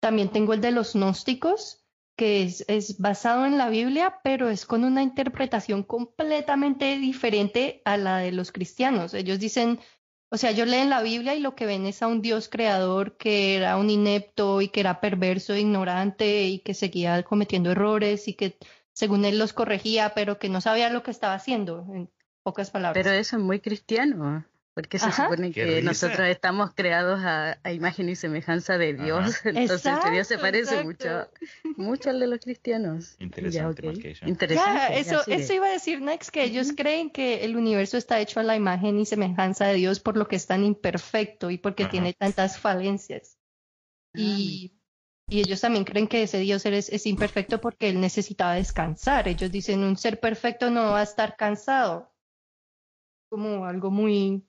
[0.00, 1.85] también tengo el de los gnósticos,
[2.16, 7.96] que es, es, basado en la Biblia, pero es con una interpretación completamente diferente a
[7.96, 9.14] la de los cristianos.
[9.14, 9.78] Ellos dicen,
[10.30, 13.16] o sea, ellos leen la Biblia y lo que ven es a un Dios creador
[13.16, 18.26] que era un inepto y que era perverso, e ignorante y que seguía cometiendo errores
[18.26, 18.58] y que
[18.92, 22.10] según él los corregía, pero que no sabía lo que estaba haciendo, en
[22.42, 23.04] pocas palabras.
[23.04, 24.44] Pero eso es muy cristiano.
[24.76, 29.40] Porque se supone que nosotros estamos creados a, imagen y semejanza de Dios.
[29.46, 31.30] Entonces Dios se parece mucho,
[31.78, 33.16] mucho al de los cristianos.
[33.18, 33.88] Interesante.
[35.00, 38.42] eso, eso iba a decir Next, que ellos creen que el universo está hecho a
[38.42, 42.12] la imagen y semejanza de Dios por lo que es tan imperfecto y porque tiene
[42.12, 43.38] tantas falencias.
[44.12, 44.18] Ah.
[44.18, 44.78] Y,
[45.26, 49.26] y, ellos también creen que ese Dios es, es imperfecto porque él necesitaba descansar.
[49.26, 52.12] Ellos dicen, un ser perfecto no va a estar cansado.
[53.30, 54.44] Como algo muy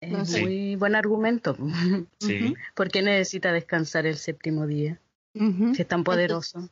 [0.00, 1.56] es muy buen argumento.
[2.20, 2.54] Sí.
[2.74, 5.00] ¿Por qué necesita descansar el séptimo día?
[5.34, 6.68] Si es tan poderoso.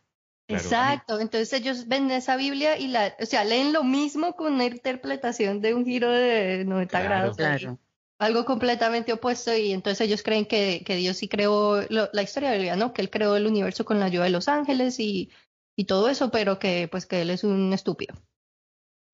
[0.48, 1.20] exacto.
[1.20, 5.60] Entonces ellos ven esa Biblia y la, o sea, leen lo mismo con una interpretación
[5.60, 7.36] de un giro de 90 grados.
[7.36, 7.78] Claro.
[8.18, 12.56] Algo completamente opuesto y entonces ellos creen que, que Dios sí creó la historia de
[12.56, 12.92] la Biblia, ¿no?
[12.92, 15.30] Que él creó el universo con la ayuda de los ángeles y,
[15.76, 18.16] y todo eso, pero que pues que él es un estúpido.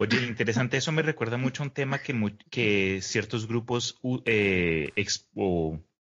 [0.02, 2.12] Oye, interesante, eso me recuerda mucho a un tema que,
[2.50, 4.90] que ciertos grupos eh,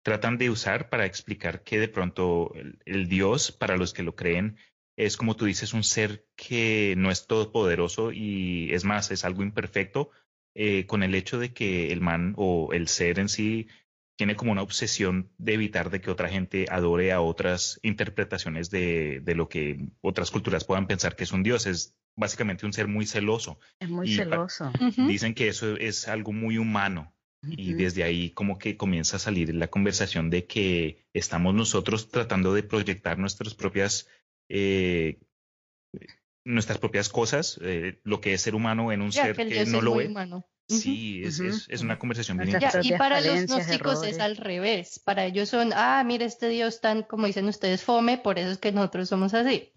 [0.02, 2.54] tratan de usar para explicar que de pronto
[2.86, 4.56] el, Dios, para los que lo creen,
[4.96, 9.44] es como tú dices, un ser que no es todopoderoso y es más, es algo
[9.44, 10.10] imperfecto,
[10.56, 13.68] eh, con el hecho de que el man o el ser en sí
[14.22, 19.20] tiene como una obsesión de evitar de que otra gente adore a otras interpretaciones de,
[19.20, 21.66] de lo que otras culturas puedan pensar que es un Dios.
[21.66, 23.60] Es básicamente un ser muy celoso.
[23.80, 24.72] Es muy celoso.
[25.08, 27.16] Dicen que eso es algo muy humano.
[27.48, 32.54] Y desde ahí como que comienza a salir la conversación de que estamos nosotros tratando
[32.54, 34.08] de proyectar nuestras propias
[34.50, 35.18] eh,
[36.46, 40.00] nuestras propias cosas, eh, lo que es ser humano en un ser que, no lo
[40.00, 40.12] es.
[40.80, 42.88] Sí, es, es, una conversación bien interesante.
[42.88, 45.00] Y para los gnósticos es al revés.
[45.00, 48.58] Para ellos son, ah, mira, este Dios tan, como dicen ustedes, fome, por eso es
[48.58, 49.72] que nosotros somos así.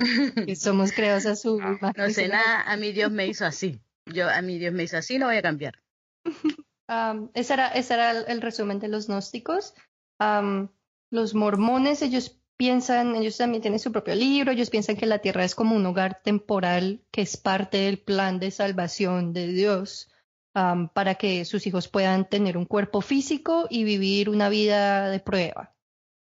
[0.46, 3.80] que somos creados a su ah, No sé nada, a mi Dios me hizo así.
[4.06, 5.82] Yo, a mi Dios me hizo así, no voy a cambiar.
[7.34, 9.74] ese, era, ese era el, resumen de los gnósticos.
[11.10, 15.44] los mormones, ellos piensan, ellos también tienen su propio libro, ellos piensan que la tierra
[15.44, 20.08] es como un hogar temporal que es parte del plan de salvación de Dios
[20.54, 25.74] para que sus hijos puedan tener un cuerpo físico y vivir una vida de prueba.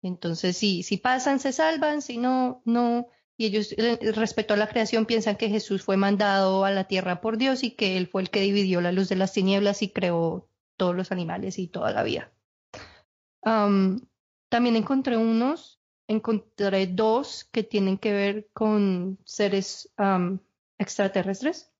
[0.01, 3.07] Entonces, si, si pasan, se salvan, si no, no.
[3.35, 7.19] Y ellos, eh, respecto a la creación, piensan que Jesús fue mandado a la tierra
[7.19, 9.89] por Dios y que Él fue el que dividió la luz de las tinieblas y
[9.89, 10.47] creó
[10.77, 12.31] todos los animales y toda la vida.
[13.41, 19.93] también encontré unos, encontré dos que tienen que ver con seres
[20.77, 21.72] extraterrestres.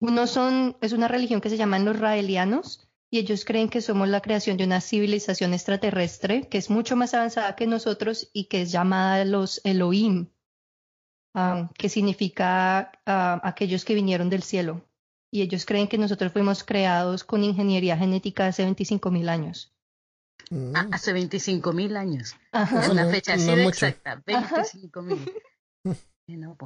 [0.00, 4.08] Uno son, es una religión que se llaman los raelianos y ellos creen que somos
[4.08, 8.62] la creación de una civilización extraterrestre que es mucho más avanzada que nosotros y que
[8.62, 10.28] es llamada los Elohim,
[11.34, 14.84] ah, que significa ah, aquellos que vinieron del cielo.
[15.30, 19.74] Y ellos creen que nosotros fuimos creados con ingeniería genética hace 25 mil años.
[20.50, 20.76] Mm.
[20.76, 22.36] Ah, hace 25 mil años.
[22.52, 25.32] Es una fecha así exacta, 25 mil.
[26.28, 26.56] no,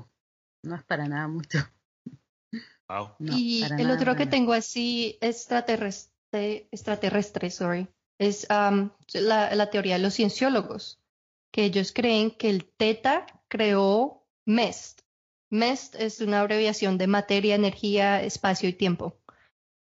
[0.63, 1.59] no es para nada mucho
[3.21, 7.89] y el otro que tengo así extraterrestre, extraterrestre sorry,
[8.19, 11.01] es la, teoría de los cienciólogos,
[11.53, 15.01] que ellos creen que el teta creó MEST.
[15.51, 19.19] MEST es una abreviación de materia, energía, espacio y tiempo.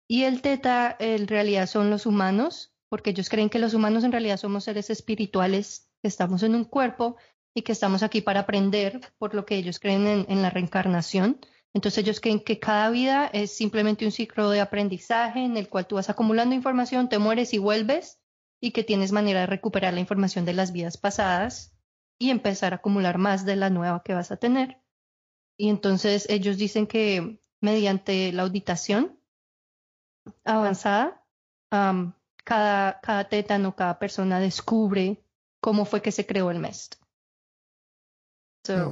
[0.08, 4.12] Y el teta en realidad son los humanos, porque ellos creen que los humanos en
[4.12, 7.16] realidad somos seres espirituales, que estamos en un cuerpo
[7.54, 11.38] y que estamos aquí para aprender, por lo que ellos creen en la reencarnación.
[11.74, 15.86] Entonces ellos creen que cada vida es simplemente un ciclo de aprendizaje en el cual
[15.86, 18.20] tú vas acumulando información, te mueres y vuelves
[18.60, 21.76] y que tienes manera de recuperar la información de las vidas pasadas
[22.18, 24.82] y empezar a acumular más de la nueva que vas a tener.
[25.56, 29.20] Y entonces ellos dicen que mediante la auditación
[30.44, 31.24] avanzada,
[31.70, 35.22] cada, cada tétano, cada persona descubre
[35.60, 36.96] cómo fue que se creó el MEST.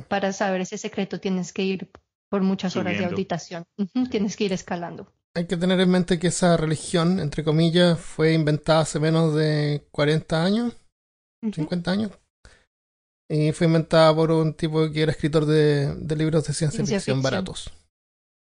[0.09, 1.91] Para saber ese secreto tienes que ir
[2.29, 3.65] por muchas horas de auditación.
[4.11, 5.13] Tienes que ir escalando.
[5.35, 9.87] Hay que tener en mente que esa religión, entre comillas, fue inventada hace menos de
[9.91, 10.75] 40 años,
[11.43, 12.13] 50 años.
[13.29, 17.73] Y fue inventada por un tipo que era escritor de, libros de ciencia, ficción, baratos.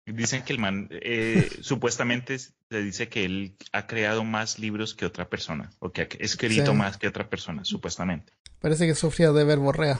[0.06, 5.06] Dicen que el man, eh, supuestamente se dice que él ha creado más libros que
[5.06, 6.78] otra persona, o que ha escrito Sí.
[6.78, 8.34] más que otra persona, supuestamente.
[8.60, 10.00] Parece que sufría de verborrea.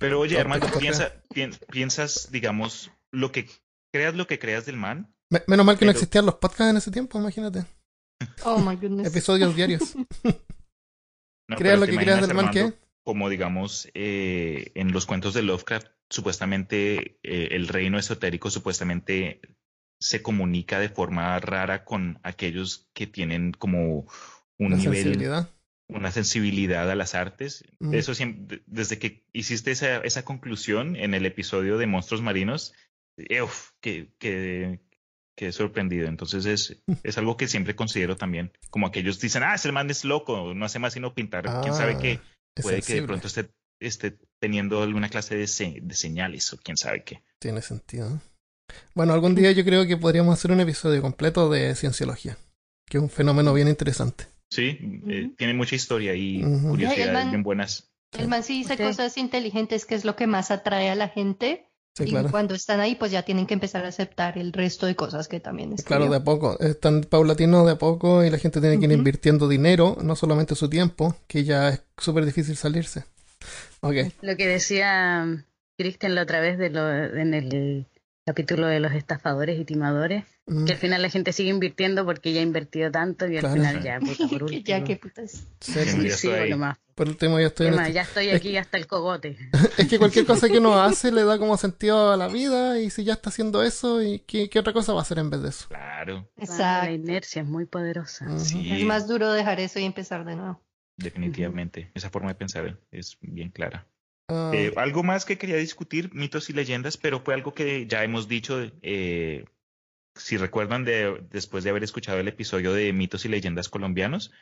[0.00, 3.48] Pero oye, te lo piensa, pien- piensas, digamos, lo que
[3.92, 5.14] creas lo que creas del man.
[5.30, 7.64] Me- menos mal que no existían los podcasts en ese tiempo, imagínate.
[8.44, 9.06] Oh my goodness.
[9.06, 9.94] Episodios diarios.
[11.48, 12.78] No, Creas lo que creas del man Armando, que.
[13.02, 19.40] Como digamos, eh, en los cuentos de Lovecraft, supuestamente eh, el reino esotérico supuestamente
[20.00, 24.06] se comunica de forma rara con aquellos que tienen como
[24.58, 25.50] un La nivel sensibilidad.
[25.94, 27.64] Una sensibilidad a las artes.
[27.80, 27.94] Mm.
[27.94, 32.72] Eso siempre, desde que hiciste esa, esa conclusión en el episodio de Monstruos Marinos,
[33.16, 33.44] eh,
[33.80, 34.80] que, que,
[35.36, 36.08] que sorprendido.
[36.08, 38.52] Entonces es, es algo que siempre considero también.
[38.70, 41.44] Como aquellos dicen, ah, ese man es loco, no hace más sino pintar.
[41.62, 42.20] quién sabe Ah, qué.
[42.56, 46.58] Es Puede que de pronto esté, esté teniendo alguna clase de, se- de señales o
[46.58, 47.22] quién sabe qué.
[47.38, 48.20] Tiene sentido.
[48.94, 52.36] Bueno, algún día yo creo que podríamos hacer un episodio completo de cienciología,
[52.86, 54.26] que es un fenómeno bien interesante.
[54.50, 54.78] Sí,
[55.08, 57.90] eh, tiene mucha historia y el curiosidades man- bien buenas.
[58.18, 61.66] El man sí dice cosas inteligentes, que es lo que más atrae a la gente.
[61.94, 62.30] Sí, y claro.
[62.30, 65.40] cuando están ahí, pues ya tienen que empezar a aceptar el resto de cosas que
[65.40, 65.98] también escribió.
[65.98, 66.58] Claro, de a poco.
[66.60, 70.16] Es tan paulatino de a poco y la gente tiene que ir invirtiendo dinero, no
[70.16, 73.04] solamente su tiempo, que ya es súper difícil salirse.
[73.80, 73.94] Ok.
[74.22, 75.44] Lo que decía
[75.76, 77.86] Christian la otra vez de lo, en el
[78.26, 82.32] capítulo de los estafadores y timadores, Mm, que al final la gente sigue invirtiendo porque
[82.32, 83.54] ya ha invertido tanto y al Claro.
[83.54, 84.62] final ya, puta, por último.
[84.64, 85.46] ya, qué putas.
[85.60, 86.28] sí, Sí, sí.
[86.96, 89.38] Por último, ya estoy este- Ya estoy aquí hasta el cogote.
[89.78, 92.90] Es que cualquier cosa que uno hace le da como sentido a la vida y
[92.90, 95.42] si ya está haciendo eso, ¿y qué, qué otra cosa va a hacer en vez
[95.42, 95.66] de eso?
[95.68, 96.90] Claro, La Exacto.
[96.92, 98.26] inercia es muy poderosa.
[98.40, 98.70] Sí.
[98.72, 100.60] Es más duro dejar eso y empezar de nuevo.
[100.96, 101.90] Definitivamente.
[101.94, 103.86] Esa forma de pensar es bien clara.
[104.30, 108.04] Ah, Eh, algo más que quería discutir, mitos y leyendas, pero fue algo que ya
[108.04, 108.60] hemos dicho.
[108.82, 109.44] eh,
[110.16, 114.32] si recuerdan, de, después de haber escuchado el episodio de mitos y leyendas colombianos,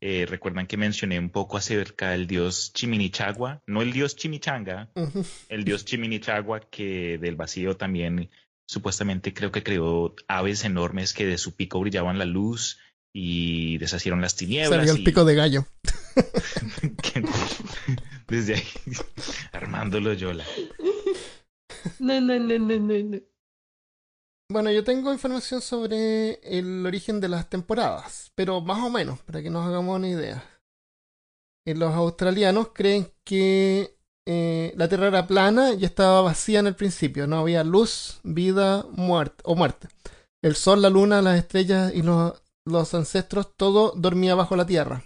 [0.00, 4.90] eh, recuerdan que mencioné un poco acerca del dios Chiminichagua, no el dios Chimichanga,
[5.48, 8.28] el dios Chiminichagua que del vacío también
[8.68, 12.78] supuestamente creo que creó aves enormes que de su pico brillaban la luz
[13.12, 14.70] y deshacieron las tinieblas.
[14.78, 15.66] Salió el y- pico de gallo.
[17.02, 17.22] que-
[18.26, 18.68] desde ahí,
[19.52, 20.44] Armando Loyola.
[21.98, 23.20] No, no, no, no, no, no.
[24.50, 29.42] Bueno, yo tengo información sobre el origen de las temporadas, pero más o menos, para
[29.42, 30.44] que nos hagamos una idea.
[31.66, 33.96] Eh, los australianos creen que
[34.26, 38.86] eh, la Tierra era plana y estaba vacía en el principio, no había luz, vida,
[38.92, 39.88] muerte o muerte.
[40.42, 45.04] El sol, la luna, las estrellas y los, los ancestros, todo dormía bajo la Tierra.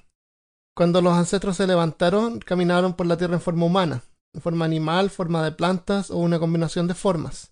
[0.79, 5.11] Cuando los ancestros se levantaron, caminaron por la Tierra en forma humana, en forma animal,
[5.11, 7.51] forma de plantas o una combinación de formas.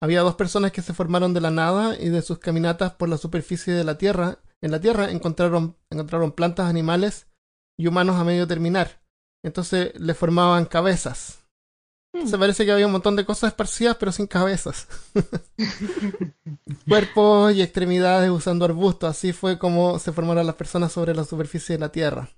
[0.00, 3.16] Había dos personas que se formaron de la nada y de sus caminatas por la
[3.16, 4.38] superficie de la Tierra.
[4.60, 7.26] En la Tierra encontraron, encontraron plantas, animales
[7.76, 9.02] y humanos a medio terminar.
[9.42, 11.40] Entonces le formaban cabezas.
[12.24, 14.86] Se parece que había un montón de cosas esparcidas pero sin cabezas.
[16.88, 19.10] Cuerpos y extremidades usando arbustos.
[19.10, 22.30] Así fue como se formaron las personas sobre la superficie de la Tierra.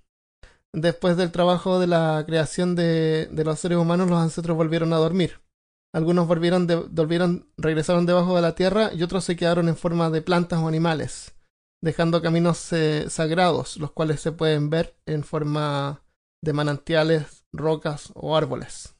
[0.75, 5.41] Después del trabajo de la creación de, los seres humanos, los ancestros volvieron a dormir.
[5.95, 10.23] Algunos volvieron, volvieron, regresaron debajo de la tierra y otros se quedaron en forma de
[10.23, 11.35] plantas o animales,
[11.83, 16.03] dejando caminos eh, sagrados, los cuales se pueden ver en forma
[16.43, 18.95] de manantiales, rocas o árboles.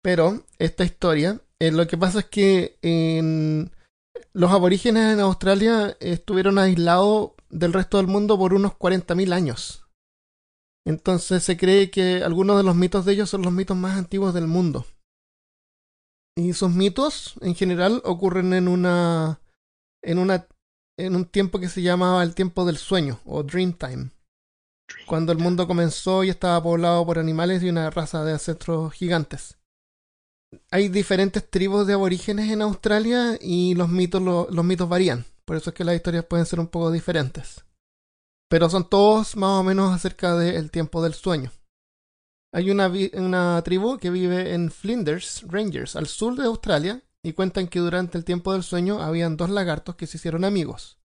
[0.00, 3.72] Pero esta historia, eh, lo que pasa es que en-
[4.32, 9.87] los aborígenes en Australia estuvieron aislados del resto del mundo por unos 40.000 años.
[10.86, 14.32] Entonces se cree que algunos de los mitos de ellos son los mitos más antiguos
[14.34, 14.86] del mundo.
[16.36, 19.40] Y sus mitos, en general, ocurren en una.
[20.02, 20.46] en una.
[20.98, 24.10] en un tiempo que se llamaba el tiempo del sueño, o dream time.
[25.06, 29.58] Cuando el mundo comenzó y estaba poblado por animales y una raza de ancestros gigantes.
[30.70, 35.26] Hay diferentes tribus de aborígenes en Australia y los mitos, lo- los mitos varían.
[35.44, 37.64] Por eso es que las historias pueden ser un poco diferentes.
[38.48, 41.52] Pero son todos más o menos acerca del tiempo del sueño.
[42.52, 47.78] Hay una, tribu que vive en Flinders Rangers, al sur de Australia, y cuentan que
[47.78, 50.98] durante el tiempo del sueño habían dos lagartos que se hicieron amigos.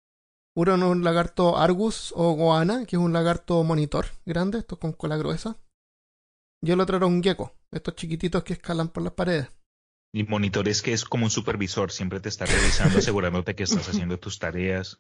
[0.56, 4.92] Uno era un lagarto Argus o Goana, que es un lagarto monitor grande, esto con
[4.94, 5.58] cola gruesa.
[6.62, 9.48] Y el otro era un gecko, estos chiquititos que escalan por las paredes.
[10.14, 14.20] Y monitores que es como un supervisor, siempre te está revisando, asegurándote que estás haciendo
[14.20, 15.00] tus tareas.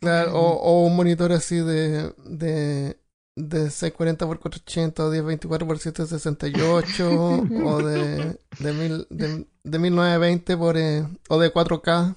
[0.00, 2.98] Claro, o, o un monitor así de, de,
[3.36, 7.10] de 640 por 480 o 1024 por 768
[7.64, 12.16] o de, de, mil, de, de 1920 por, eh, o de 4K.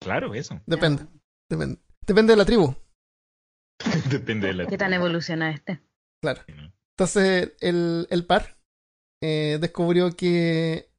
[0.00, 0.60] Claro, eso.
[0.66, 1.06] Depende,
[1.50, 1.78] depende.
[2.06, 2.74] Depende de la tribu.
[4.10, 4.66] Depende de la.
[4.66, 5.80] ¿Qué tan evoluciona este?
[6.22, 6.42] Claro.
[6.96, 8.56] Entonces, el, el par
[9.22, 10.90] eh, descubrió que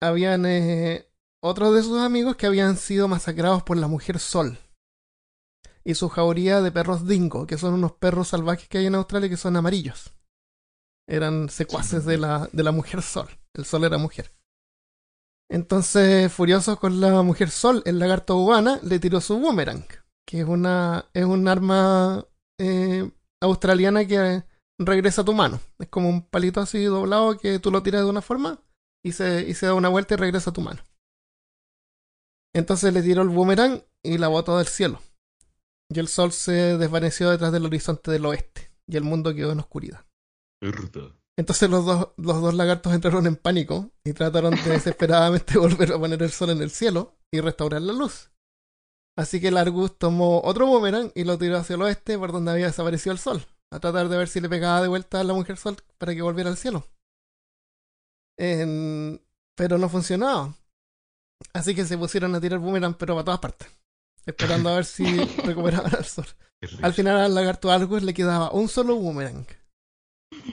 [0.00, 1.06] habían eh,
[1.42, 4.58] otros de sus amigos que habían sido masacrados por la mujer sol
[5.84, 9.28] y su jauría de perros dingo, que son unos perros salvajes que hay en Australia
[9.28, 10.12] que son amarillos.
[11.08, 13.28] Eran secuaces de la, de la mujer sol.
[13.54, 14.30] El sol era mujer.
[15.50, 19.84] Entonces, furioso con la mujer sol, el lagarto cubana le tiró su boomerang,
[20.24, 22.24] que es una es un arma
[22.58, 23.10] eh,
[23.40, 24.44] australiana que
[24.78, 25.60] regresa a tu mano.
[25.80, 28.62] Es como un palito así doblado que tú lo tiras de una forma
[29.04, 30.80] y se, y se da una vuelta y regresa a tu mano.
[32.54, 35.00] Entonces le tiró el boomerang y la botó del cielo.
[35.92, 39.58] Y el sol se desvaneció detrás del horizonte del oeste, y el mundo quedó en
[39.58, 40.06] oscuridad.
[41.36, 45.98] Entonces los dos, los dos lagartos entraron en pánico y trataron de desesperadamente volver a
[45.98, 48.30] poner el sol en el cielo y restaurar la luz.
[49.18, 52.52] Así que el Argus tomó otro boomerang y lo tiró hacia el oeste por donde
[52.52, 55.34] había desaparecido el sol, a tratar de ver si le pegaba de vuelta a la
[55.34, 56.86] mujer sol para que volviera al cielo.
[58.38, 59.20] En...
[59.56, 60.54] Pero no funcionaba.
[61.52, 63.79] Así que se pusieron a tirar boomerang pero para todas partes
[64.30, 65.04] esperando a ver si
[65.44, 66.26] recuperaban al sol.
[66.82, 69.46] Al final al lagarto Argus le quedaba un solo boomerang.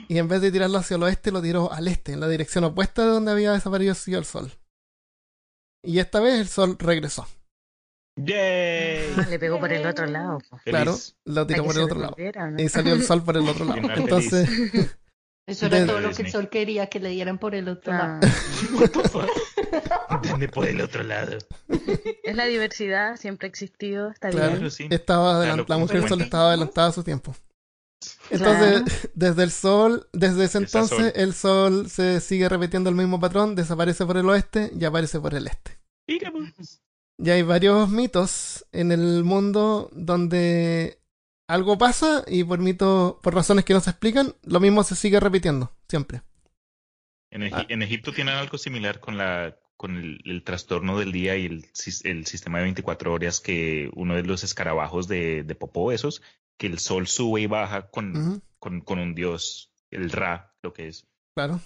[0.08, 2.64] Y en vez de tirarlo hacia el oeste, lo tiró al este, en la dirección
[2.64, 4.52] opuesta de donde había desaparecido el sol.
[5.84, 7.26] Y esta vez el sol regresó.
[8.16, 9.14] ¡Yay!
[9.16, 10.38] Ah, le pegó por el otro lado.
[10.64, 12.16] Claro, lo tiró por el otro lado.
[12.58, 13.80] Y salió el sol por el otro lado.
[13.80, 14.48] Final Entonces,
[15.46, 18.18] Eso era todo lo que el sol quería que le dieran por el otro Ah,
[18.20, 19.28] lado.
[20.22, 21.38] Dame por el otro lado.
[22.24, 24.46] es la diversidad, siempre ha existido, está Claro.
[24.46, 24.56] bien.
[24.58, 24.88] Claro, sí.
[24.90, 27.34] estaba la mujer sol estaba adelantada a su tiempo.
[28.30, 31.12] Entonces, desde el sol, desde ese entonces, sol.
[31.14, 35.34] el sol se sigue repitiendo el mismo patrón, desaparece por el oeste y aparece por
[35.34, 35.78] el este.
[36.06, 36.80] Digamos.
[37.20, 41.00] Ya hay varios mitos en el mundo donde
[41.48, 45.18] algo pasa y por mito, por razones que no se explican, lo mismo se sigue
[45.18, 46.22] repitiendo, siempre.
[47.32, 47.66] En, Egi- Ah.
[47.68, 51.64] en Egipto tienen algo similar con la con el, el trastorno del día y el,
[51.72, 56.20] sis- el sistema de 24 horas que uno de los escarabajos de, de Popó, esos,
[56.58, 60.88] que el sol sube y baja con, con, con un dios, el Ra, lo que
[60.88, 61.06] es.
[61.34, 61.60] claro.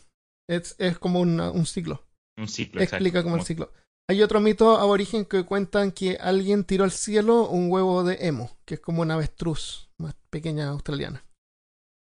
[0.49, 2.05] Es, es como una- un ciclo.
[2.37, 2.81] Un ciclo.
[2.83, 3.73] Explica exacto, como el ciclo.
[4.11, 8.51] Hay otro mito aborigen que cuentan que alguien tiró al cielo un huevo de emo,
[8.67, 11.25] que es como una avestruz más pequeña australiana.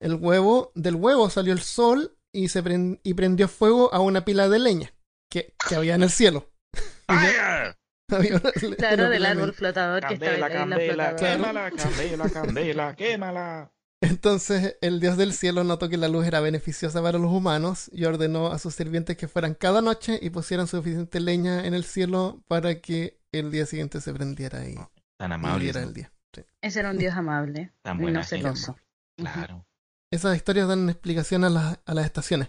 [0.03, 4.25] El huevo, del huevo salió el sol y se pren- y prendió fuego a una
[4.25, 4.94] pila de leña
[5.31, 6.51] que, que había en el cielo.
[7.07, 7.77] ¡Fire!
[8.11, 12.95] Había una- una Claro, del de árbol flotador que está en la quémala, candela, candela,
[12.97, 13.71] quémala.
[14.03, 18.05] Entonces el dios del cielo notó que la luz era beneficiosa para los humanos y
[18.05, 22.43] ordenó a sus sirvientes que fueran cada noche y pusieran suficiente leña en el cielo
[22.47, 24.75] para que el día siguiente se prendiera y,
[25.17, 25.65] Tan y amable.
[25.65, 26.13] diera el día.
[26.61, 28.77] Ese era un dios amable Tan y buena no celoso.
[29.17, 29.65] Claro.
[30.13, 32.49] Esas historias dan explicación a, las- a las estaciones.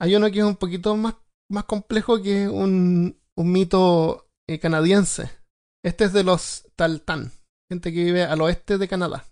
[0.00, 1.14] Hay uno que es un poquito más,
[1.50, 5.30] más complejo que un, un mito eh, canadiense.
[5.84, 7.32] Este es de los Taltán,
[7.70, 9.24] gente que vive al oeste de Canadá.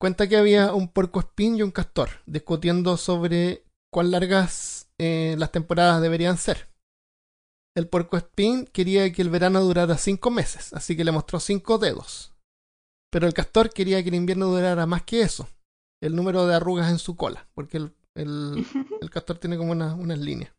[0.00, 6.02] Cuenta que había un puercoespín y un castor discutiendo sobre cuán largas eh, las temporadas
[6.02, 6.68] deberían ser.
[7.74, 12.34] El puercoespín quería que el verano durara cinco meses, así que le mostró cinco dedos.
[13.10, 15.48] Pero el castor quería que el invierno durara más que eso
[16.02, 18.66] el número de arrugas en su cola, porque el, el,
[19.00, 20.52] el castor tiene como una- unas líneas.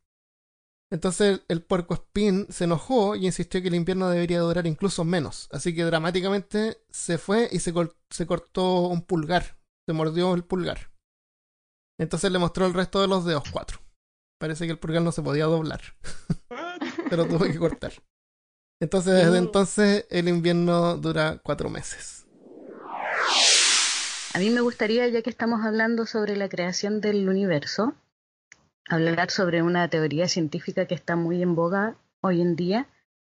[0.94, 5.50] Entonces el puerco espín se enojó y insistió que el invierno debería durar incluso menos.
[5.52, 9.58] Así que dramáticamente se fue y se, col- se cortó un pulgar.
[9.88, 10.92] Se mordió el pulgar.
[12.00, 13.80] Entonces le mostró el resto de los dedos, cuatro.
[14.40, 15.82] Parece que el pulgar no se podía doblar.
[17.10, 17.94] Se lo tuvo que cortar.
[18.80, 22.28] Entonces desde entonces el invierno dura cuatro meses.
[24.34, 27.96] A mí me gustaría, ya que estamos hablando sobre la creación del universo,
[28.88, 32.88] hablar sobre una teoría científica que está muy en boga hoy en día,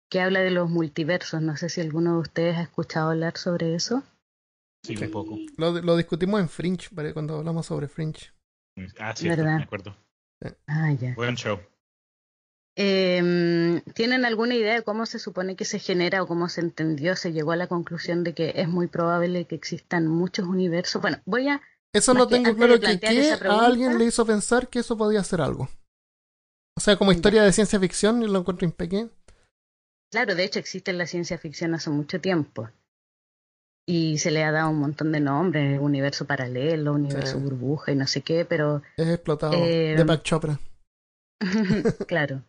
[0.09, 1.43] que habla de los multiversos.
[1.43, 4.03] No sé si alguno de ustedes ha escuchado hablar sobre eso.
[4.83, 5.37] Sí, un poco.
[5.57, 7.13] Lo, lo discutimos en Fringe, ¿vale?
[7.13, 8.33] cuando hablamos sobre Fringe.
[8.99, 9.57] Ah, sí, ¿Verdad?
[9.57, 9.97] me acuerdo.
[10.67, 11.15] Ah, ya.
[11.15, 11.59] Buen show.
[12.79, 17.17] Eh, ¿Tienen alguna idea de cómo se supone que se genera o cómo se entendió,
[17.17, 21.01] se llegó a la conclusión de que es muy probable que existan muchos universos?
[21.01, 21.63] Bueno, voy a...
[21.97, 22.87] Eso no tengo claro que
[23.49, 25.69] a alguien le hizo pensar que eso podía ser algo.
[26.77, 27.17] O sea, como Ya.
[27.17, 29.09] historia de ciencia ficción, yo lo encuentro impeque.
[30.13, 32.69] Claro, de hecho existe en la ciencia ficción hace mucho tiempo.
[33.89, 38.09] y se le ha dado un montón de nombres, universo paralelo, universo burbuja y no
[38.09, 38.83] sé qué, pero...
[38.97, 40.59] Es explotado de Back Chopra.
[42.09, 42.43] claro.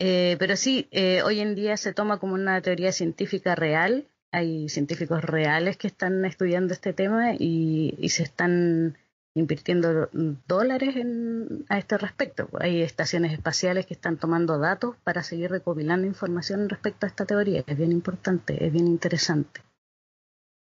[0.00, 4.08] Eh, pero sí, eh, hoy en día se toma como una teoría científica real.
[4.30, 8.98] Hay científicos reales que están estudiando este tema y, se están
[9.34, 10.10] invirtiendo
[10.46, 12.48] dólares en, a este respecto.
[12.60, 17.64] Hay estaciones espaciales que están tomando datos para seguir recopilando información respecto a esta teoría.
[17.66, 19.62] Es bien importante, es bien interesante.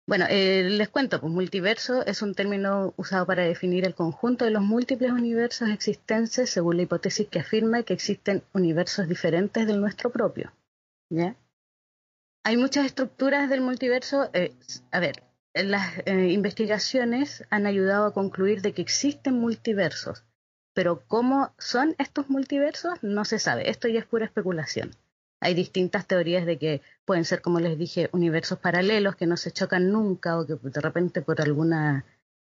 [0.07, 4.51] Bueno, eh, les cuento, pues multiverso es un término usado para definir el conjunto de
[4.51, 10.11] los múltiples universos existentes según la hipótesis que afirma que existen universos diferentes del nuestro
[10.11, 10.51] propio.
[11.09, 11.35] ¿Ya?
[12.47, 14.29] Hay muchas estructuras del multiverso.
[14.33, 14.53] Eh,
[14.91, 15.23] a ver,
[15.55, 20.23] las eh, investigaciones han ayudado a concluir de que existen multiversos,
[20.75, 23.71] pero cómo son estos multiversos no se sabe.
[23.71, 24.91] Esto ya es pura especulación.
[25.41, 29.49] Hay distintas teorías de que pueden ser, como les dije, universos paralelos que no se
[29.49, 32.05] chocan nunca o que de repente por alguna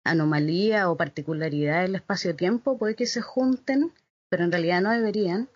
[0.04, 3.94] anomalía o particularidad del espacio-tiempo puede que se junten,
[4.28, 5.48] pero en realidad no deberían.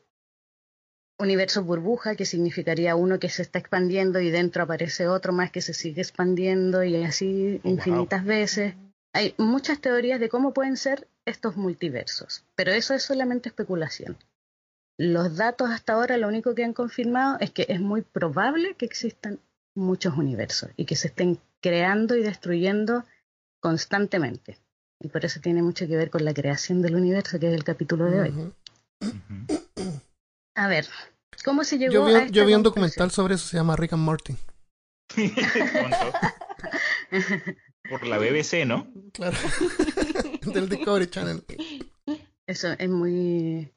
[1.19, 5.61] Universo burbuja, que significaría uno que se está expandiendo y dentro aparece otro más que
[5.61, 8.75] se sigue expandiendo y así infinitas veces.
[9.15, 14.17] Hay muchas teorías de cómo pueden ser estos multiversos, pero eso es solamente especulación.
[14.99, 18.87] Los datos hasta ahora lo único que han confirmado es que es muy probable que
[18.87, 19.39] existan
[19.75, 23.05] muchos universos y que se estén creando y destruyendo
[23.61, 24.59] constantemente.
[25.01, 27.65] Y por eso tiene mucho que ver con la creación del universo, que es el
[27.65, 28.53] capítulo de hoy.
[30.55, 30.87] A ver,
[31.45, 33.95] ¿cómo se llegó yo vi, a Yo vi un documental sobre eso, se llama Rick
[33.95, 34.37] and Morty.
[37.91, 38.87] Por la BBC, ¿no?
[39.13, 39.37] Claro.
[40.55, 41.43] Del Discovery Channel.
[42.47, 43.73] Eso es muy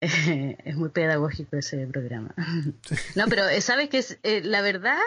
[0.00, 2.34] es muy pedagógico ese programa.
[3.14, 4.98] No, pero eh, sabes que es, eh, la verdad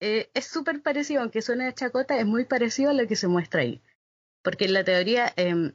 [0.00, 3.28] eh, es súper parecido, aunque suene a chacota, es muy parecido a lo que se
[3.28, 3.82] muestra ahí.
[4.42, 5.72] Porque en la teoría em,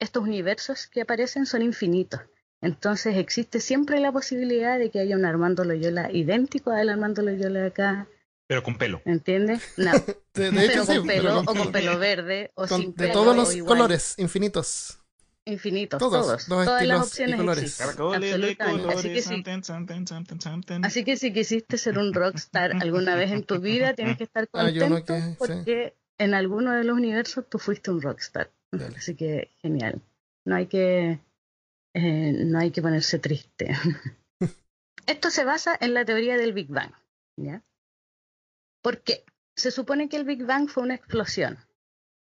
[0.00, 2.20] estos universos que aparecen son infinitos.
[2.62, 7.60] Entonces existe siempre la posibilidad de que haya un Armando Loyola idéntico al Armando Loyola
[7.60, 8.08] de acá.
[8.46, 9.02] Pero con pelo.
[9.04, 9.62] ¿Entiendes?
[9.76, 9.90] No.
[10.32, 14.98] pero con pelo, o con pelo verde, o sin De todos los colores, infinitos
[15.44, 17.90] infinitos, todos, todas las opciones existen.
[18.04, 19.36] Así que, si,
[20.82, 24.44] así que si quisiste ser un rockstar alguna vez en tu vida, tienes que estar
[24.52, 28.50] ah, contento porque en alguno de los universos tú fuiste un rockstar.
[28.96, 30.00] Así que genial.
[30.44, 31.20] No hay que
[31.94, 33.72] eh, no hay que ponerse triste.
[35.06, 36.92] Esto se basa en la teoría del Big Bang,
[37.36, 37.62] ¿ya?
[38.82, 39.24] Porque
[39.56, 41.58] se supone que el Big Bang fue una explosión.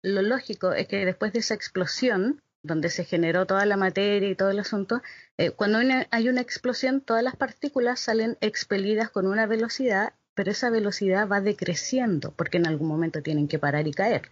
[0.03, 4.35] Lo lógico es que después de esa explosión donde se generó toda la materia y
[4.35, 5.01] todo el asunto,
[5.37, 5.79] eh, cuando
[6.11, 11.41] hay una explosión, todas las partículas salen expelidas con una velocidad, pero esa velocidad va
[11.41, 14.31] decreciendo, porque en algún momento tienen que parar y caer,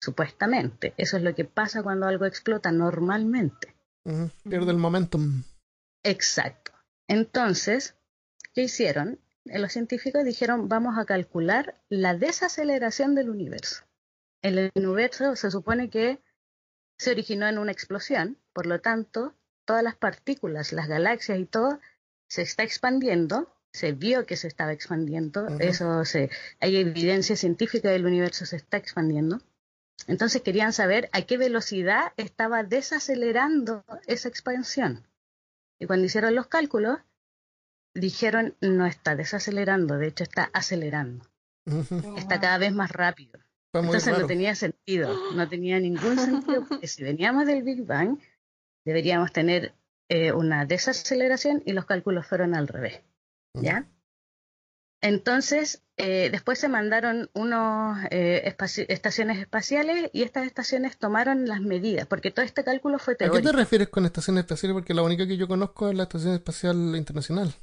[0.00, 0.94] supuestamente.
[0.96, 3.75] Eso es lo que pasa cuando algo explota normalmente.
[4.42, 5.42] Pierde el momentum.
[6.02, 6.72] Exacto.
[7.08, 7.94] Entonces,
[8.54, 9.20] ¿qué hicieron?
[9.46, 13.84] Eh, los científicos dijeron, vamos a calcular la desaceleración del universo.
[14.42, 16.20] El universo se supone que
[16.98, 19.34] se originó en una explosión, por lo tanto,
[19.64, 21.80] todas las partículas, las galaxias y todo,
[22.28, 26.30] se está expandiendo, se vio que se estaba expandiendo, eso se,
[26.60, 29.40] hay evidencia científica del universo se está expandiendo.
[30.06, 35.06] Entonces querían saber a qué velocidad estaba desacelerando esa expansión.
[35.78, 36.98] Y cuando hicieron los cálculos,
[37.94, 41.26] dijeron no está desacelerando, de hecho está acelerando.
[42.16, 43.40] Está cada vez más rápido.
[43.72, 48.18] Entonces no tenía sentido, no tenía ningún sentido, porque si veníamos del Big Bang,
[48.84, 49.74] deberíamos tener
[50.08, 53.02] eh, una desaceleración y los cálculos fueron al revés.
[53.54, 53.86] ¿Ya?
[55.02, 58.54] Entonces, eh, después se mandaron unas eh,
[58.88, 63.36] estaciones espaciales y estas estaciones tomaron las medidas, porque todo este cálculo fue teórico.
[63.36, 64.74] ¿A qué te refieres con estaciones espaciales?
[64.74, 67.54] Porque la única que yo conozco es la Estación Espacial Internacional.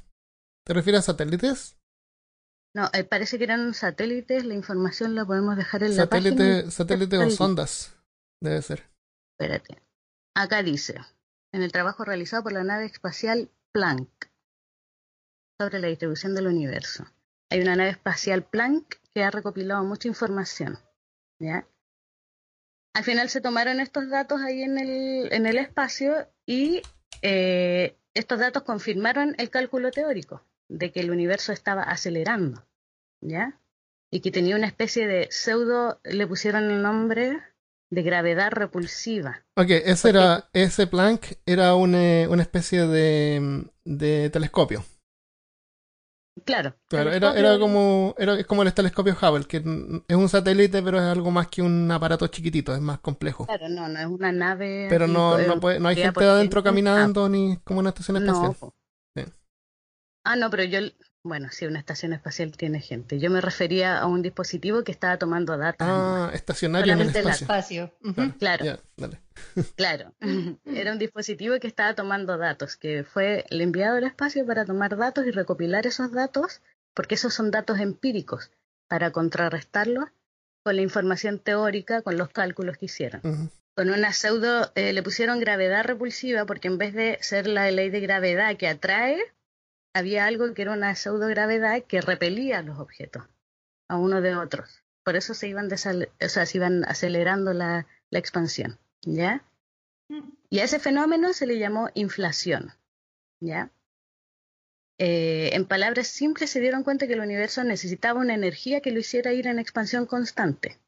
[0.64, 1.76] ¿Te refieres a satélites?
[2.74, 6.70] No, eh, parece que eran satélites, la información la podemos dejar en la página.
[6.70, 7.94] Satélite o sondas,
[8.40, 8.84] debe ser.
[9.38, 9.80] Espérate.
[10.34, 11.00] Acá dice,
[11.52, 14.30] en el trabajo realizado por la nave espacial Planck
[15.60, 17.04] sobre la distribución del universo.
[17.50, 20.78] Hay una nave espacial Planck que ha recopilado mucha información.
[21.38, 21.66] ¿ya?
[22.94, 26.82] Al final se tomaron estos datos ahí en el, en el espacio y
[27.22, 32.64] eh, estos datos confirmaron el cálculo teórico de que el universo estaba acelerando,
[33.20, 33.60] ¿ya?
[34.10, 37.42] Y que tenía una especie de pseudo, le pusieron el nombre
[37.90, 39.44] de gravedad repulsiva.
[39.56, 44.84] Ok, ese era, ese Planck era una, una especie de, de telescopio.
[46.44, 46.74] Claro.
[46.88, 50.98] Claro, era, era como era es como el telescopio Hubble, que es un satélite, pero
[50.98, 53.46] es algo más que un aparato chiquitito, es más complejo.
[53.46, 54.86] Claro, no, no es una nave.
[54.90, 58.56] Pero no, no, puede, no hay gente adentro caminando ni como una estación espacial.
[58.60, 58.74] No.
[60.26, 60.80] Ah, no, pero yo,
[61.24, 63.18] bueno, sí, una estación espacial tiene gente.
[63.18, 65.88] Yo me refería a un dispositivo que estaba tomando datos.
[65.88, 67.92] Ah, estacionario en el espacio.
[68.38, 68.78] Claro.
[69.74, 70.14] Claro.
[70.66, 74.98] Era un dispositivo que estaba tomando datos, que fue el enviado al espacio para tomar
[74.98, 76.60] datos y recopilar esos datos,
[76.92, 78.50] porque esos son datos empíricos,
[78.86, 80.10] para contrarrestarlos
[80.62, 83.50] con la información teórica, con los cálculos que hicieron.
[83.74, 87.88] Con una pseudo, eh, le pusieron gravedad repulsiva, porque en vez de ser la ley
[87.88, 89.18] de gravedad que atrae,
[89.94, 93.24] había algo que era una pseudogravedad que repelía los objetos
[93.88, 94.82] a uno de otros.
[95.04, 99.44] Por eso se iban, o sea, se iban acelerando la, expansión, ¿ya?
[100.48, 102.72] Y a ese fenómeno se le llamó inflación,
[103.40, 103.72] ¿ya?
[104.98, 109.00] Eh, en palabras simples se dieron cuenta que el universo necesitaba una energía que lo
[109.00, 110.78] hiciera ir en expansión constante,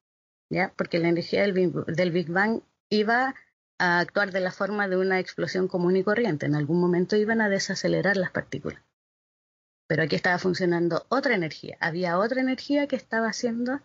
[0.51, 0.73] ¿ya?
[0.77, 3.35] Porque la energía del Big, del Big Bang iba
[3.79, 6.47] a actuar de la forma de una explosión común y corriente.
[6.47, 8.81] En algún momento iban a desacelerar las partículas.
[9.87, 11.77] Pero aquí estaba funcionando otra energía.
[11.81, 13.81] Había otra energía que estaba haciendo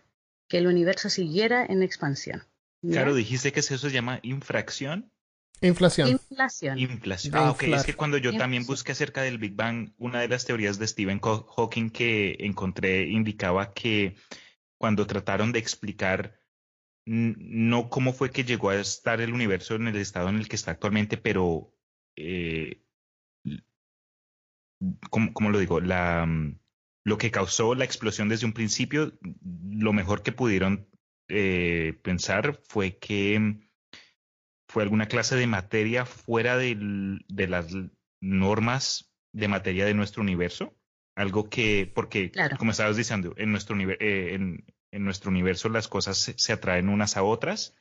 [0.48, 2.44] que el universo siguiera en expansión.
[2.82, 5.12] Claro, dijiste que eso se llama infracción.
[5.62, 6.10] Inflación.
[6.10, 6.80] Inflación.
[6.80, 7.36] Inflación.
[7.36, 7.64] Ah, ok.
[7.64, 10.88] Es que cuando yo también busqué acerca del Big Bang, una de las teorías de
[10.88, 14.16] Stephen Hawking que encontré indicaba que
[14.78, 16.40] cuando trataron de explicar
[17.06, 20.56] no cómo fue que llegó a estar el universo en el estado en el que
[20.56, 21.72] está actualmente, pero
[22.16, 22.84] eh,
[25.10, 25.80] ¿cómo, lo digo?
[25.80, 26.60] La, mm,
[27.04, 29.14] lo que causó la explosión desde un principio,
[29.70, 30.88] lo mejor que pudieron
[31.28, 33.62] eh, pensar fue que mm,
[34.68, 36.76] fue alguna clase de materia fuera de,
[37.48, 37.76] las
[38.22, 40.78] normas de materia de nuestro universo.
[41.16, 44.64] Algo que, porque, como estabas diciendo, en nuestro, eh, en,
[45.04, 47.76] nuestro universo las cosas se, atraen unas a otras,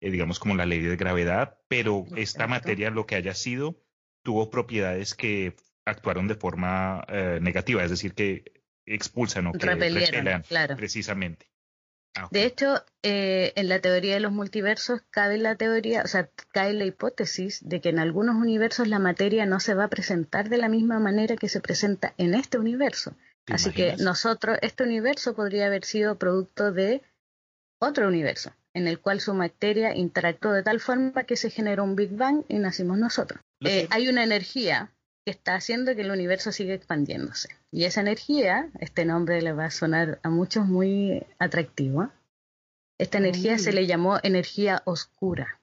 [0.00, 3.78] eh, digamos como la ley de gravedad, pero esta materia, lo que haya sido,
[4.22, 5.54] tuvo propiedades que
[5.84, 10.76] actuaron de forma eh, negativa, es decir, que expulsan o que repelan, claro.
[10.76, 11.50] precisamente.
[12.14, 16.28] Ah, de hecho, eh, en la teoría de los multiversos cabe la teoría, o sea,
[16.52, 20.50] cae la hipótesis de que en algunos universos la materia no se va a presentar
[20.50, 23.14] de la misma manera que se presenta en este universo.
[23.46, 27.02] Así que nosotros, este universo podría haber sido producto de
[27.80, 31.96] otro universo, en el cual su materia interactuó de tal forma que se generó un
[31.96, 33.40] Big Bang y nacimos nosotros.
[33.60, 34.92] Eh, hay una energía
[35.24, 37.48] que está haciendo que el universo siga expandiéndose.
[37.70, 42.10] Y esa energía, este nombre le va a sonar a muchos muy atractivo.
[42.98, 43.74] Esta energía se mm.
[43.74, 45.60] le llamó energía oscura.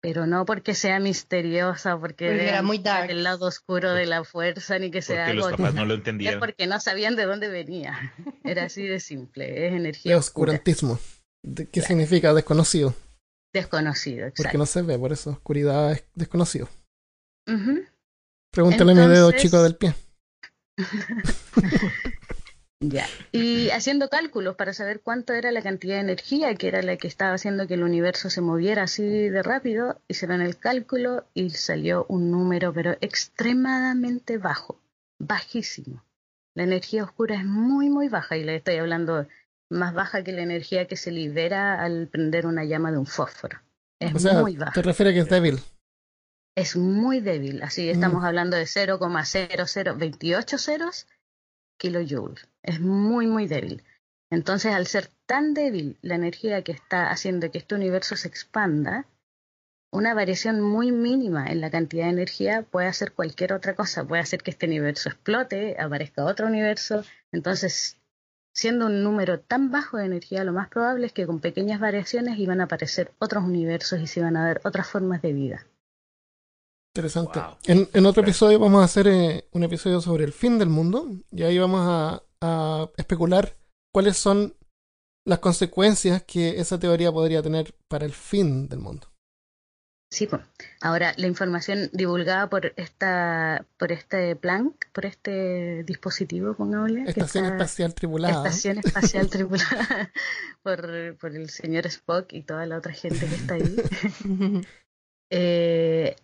[0.00, 3.10] Pero no porque sea misteriosa, porque, era muy dark.
[3.10, 6.34] el lado oscuro de la fuerza, ni que sea porque los papás no lo entendían.
[6.34, 8.12] Es porque no sabían de dónde venía.
[8.42, 9.68] Era así de simple.
[9.68, 10.16] Es energía.
[10.16, 10.98] oscurantismo.
[11.70, 12.94] ¿Qué significa desconocido?
[13.52, 14.42] Desconocido, exacto.
[14.42, 16.68] Porque no se ve, por eso oscuridad es desconocido.
[18.52, 19.94] Pregúntale a mi dedo chico del pie.
[22.80, 23.06] ya.
[23.32, 27.08] Y haciendo cálculos para saber cuánto era la cantidad de energía que era la que
[27.08, 32.04] estaba haciendo que el universo se moviera así de rápido, hicieron el cálculo y salió
[32.10, 34.78] un número, pero extremadamente bajo,
[35.18, 36.04] bajísimo.
[36.54, 39.26] La energía oscura es muy, muy baja y le estoy hablando
[39.70, 43.62] más baja que la energía que se libera al prender una llama de un fósforo.
[43.98, 44.72] Es muy baja.
[44.72, 45.58] ¿Te refieres a que es débil?
[46.54, 47.62] Es muy débil.
[47.62, 48.26] Así estamos mm.
[48.26, 51.06] hablando de 0,0028 ceros
[51.78, 52.48] kilojoules.
[52.62, 53.82] Es muy, muy débil.
[54.30, 59.06] Entonces, al ser tan débil la energía que está haciendo que este universo se expanda,
[59.90, 64.04] una variación muy mínima en la cantidad de energía puede hacer cualquier otra cosa.
[64.04, 67.04] Puede hacer que este universo explote, aparezca otro universo.
[67.30, 67.98] Entonces,
[68.54, 72.38] siendo un número tan bajo de energía, lo más probable es que con pequeñas variaciones
[72.38, 75.66] iban a aparecer otros universos y se iban a ver otras formas de vida.
[76.94, 77.40] Interesante.
[77.64, 81.10] En, en, otro episodio vamos a hacer eh, un episodio sobre el fin del mundo
[81.30, 83.56] y ahí vamos a, a, especular
[83.94, 84.54] cuáles son
[85.24, 89.08] las consecuencias que esa teoría podría tener para el fin del mundo.
[90.12, 90.42] Sí, pues.
[90.82, 97.04] ahora la información divulgada por esta, por este plan, por este dispositivo, pongámosle.
[97.06, 98.46] Estación Espacial Tripulada.
[98.46, 100.12] Estación Espacial Tripulada
[100.62, 103.76] por, por el señor Spock y toda la otra gente que está ahí.
[105.30, 106.16] eh,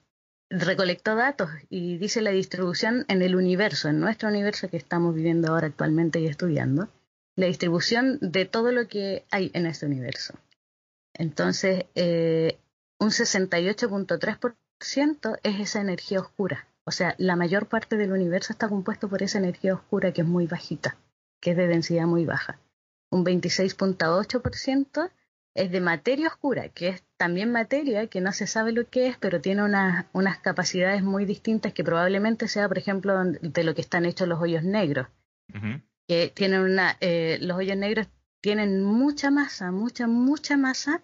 [0.50, 5.48] recolectó datos y dice la distribución en el universo, en nuestro universo que estamos viviendo
[5.48, 6.88] ahora actualmente y estudiando,
[7.36, 10.34] la distribución de todo lo que hay en este universo.
[11.14, 12.58] Entonces, eh,
[12.98, 19.08] un 68.3% es esa energía oscura, O sea, la mayor parte del universo está compuesto
[19.08, 20.96] por esa energía oscura que es muy bajita,
[21.40, 22.58] que es de densidad muy baja.
[23.10, 25.10] Un 26.8%
[25.58, 29.16] es de materia oscura, que es también materia que no se sabe lo que es,
[29.18, 34.06] pero tiene unas capacidades muy distintas que probablemente sea, por ejemplo, de lo que están
[34.06, 35.08] hechos los hoyos negros.
[36.06, 38.06] Que tienen una, eh, los hoyos negros
[38.40, 41.02] tienen mucha masa, mucha, mucha masa,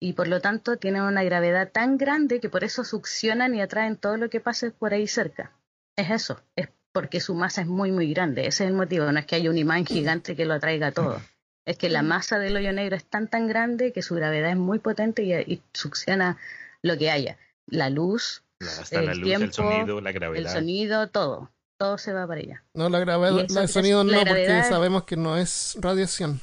[0.00, 3.96] y por lo tanto tienen una gravedad tan grande que por eso succionan y atraen
[3.96, 5.52] todo lo que pase por ahí cerca.
[5.96, 8.46] Es eso, es porque su masa es muy, muy grande.
[8.46, 11.20] Ese es el motivo, no es que haya un imán gigante que lo atraiga todo.
[11.66, 14.56] Es que la masa del hoyo negro es tan, tan grande que su gravedad es
[14.56, 16.38] muy potente y, succiona
[16.82, 17.38] lo que haya.
[17.66, 18.42] La luz,
[18.90, 20.42] el tiempo, el sonido, la gravedad.
[20.42, 21.50] El sonido, todo.
[21.78, 22.64] Todo se va para allá.
[22.74, 26.40] No, la gravedad, el sonido no, porque sabemos que no es radiación.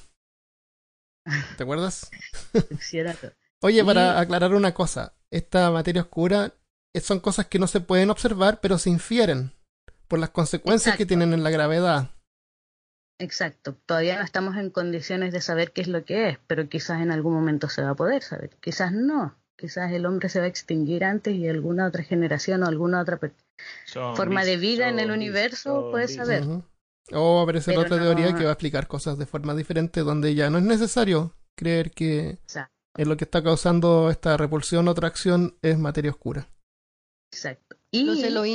[1.58, 2.10] ¿Te acuerdas?
[3.62, 6.54] Oye, para aclarar una cosa, esta materia oscura
[7.00, 9.54] son cosas que no se pueden observar, pero se infieren
[10.08, 12.10] por las consecuencias que tienen en la gravedad.
[13.22, 13.78] Exacto.
[13.86, 17.12] Todavía no estamos en condiciones de saber qué es lo que es, pero quizás en
[17.12, 18.50] algún momento se va a poder saber.
[18.60, 19.36] Quizás no.
[19.56, 23.20] Quizás el hombre se va a extinguir antes y alguna otra generación o alguna otra
[24.16, 26.44] forma de vida en el universo puede saber.
[27.12, 30.34] O va a aparecer otra teoría que va a explicar cosas de forma diferente, donde
[30.34, 32.40] ya no es necesario creer que
[32.98, 36.50] en lo que está causando esta repulsión o atracción es materia oscura.
[37.32, 37.78] Exacto.
[37.92, 38.08] Y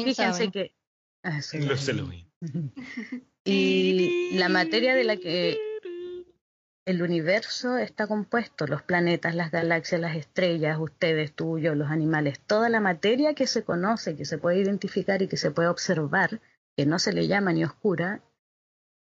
[0.05, 0.75] fíjense que...
[1.23, 2.27] Ah, Los Elohim.
[3.47, 5.57] Y la materia de la que
[6.85, 12.41] el universo está compuesto, los planetas, las galaxias, las estrellas, ustedes, tú, yo, los animales,
[12.41, 16.41] toda la materia que se conoce, que se puede identificar y que se puede observar,
[16.77, 18.21] que no se le llama ni oscura,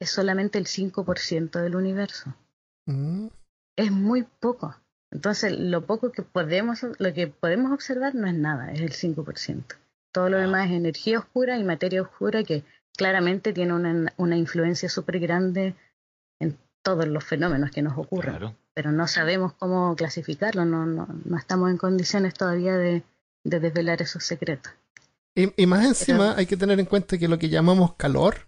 [0.01, 2.35] es solamente el 5% del universo.
[2.87, 3.27] Mm.
[3.77, 4.75] Es muy poco.
[5.11, 9.63] Entonces, lo poco que podemos, lo que podemos observar no es nada, es el 5%.
[10.13, 12.63] Todo lo demás es energía oscura y materia oscura que
[12.95, 15.75] claramente tiene una, una influencia súper grande
[16.39, 18.55] en todos los fenómenos que nos ocurren.
[18.73, 23.03] Pero no sabemos cómo clasificarlo, no, no, no estamos en condiciones todavía de,
[23.43, 24.71] de desvelar esos secretos.
[25.37, 28.47] Y, más encima hay que tener en cuenta que lo que llamamos calor,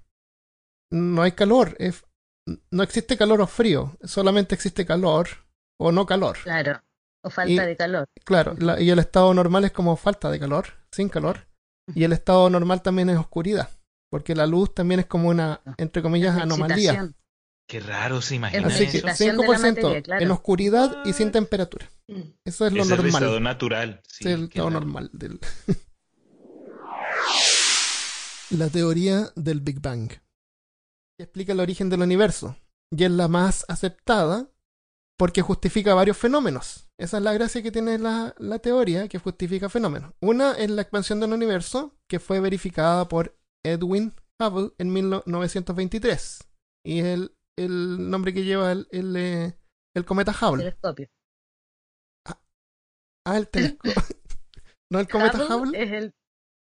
[0.90, 2.06] no hay calor, es,
[2.72, 5.28] no existe calor o frío, solamente existe calor
[5.78, 6.38] o no calor.
[6.44, 6.82] Claro,
[7.24, 8.08] o falta de calor.
[8.24, 11.48] Claro, y el estado normal es como falta de calor, sin calor,
[11.94, 13.77] y el estado normal también es oscuridad
[14.10, 17.12] porque la luz también es como una, entre comillas, anomalía.
[17.68, 18.68] Qué raro se imagina.
[18.68, 21.90] Así que 5% en oscuridad y sin temperatura.
[22.08, 22.22] Mm.
[22.46, 23.00] Eso es lo normal.
[23.00, 24.02] Es el estado natural.
[24.08, 25.10] es el estado normal.
[25.12, 25.40] Del...
[28.52, 30.10] la teoría del Big Bang.
[31.18, 32.56] Que explica el origen del universo.
[32.90, 34.50] Y es la más aceptada
[35.18, 36.88] porque justifica varios fenómenos.
[36.98, 40.14] Esa es la gracia que tiene la, la teoría que justifica fenómenos.
[40.22, 43.37] Una es la expansión del universo, que fue verificada por
[43.72, 46.48] Edwin Hubble en 1923.
[46.86, 49.58] Y es el, el nombre que lleva el, el, eh,
[49.96, 50.64] el cometa Hubble.
[50.64, 51.08] Telescopio.
[52.28, 52.40] Ah,
[53.26, 53.94] ah el telescopio.
[54.92, 55.82] ¿No el cometa Hubble?
[55.82, 56.14] Es, el,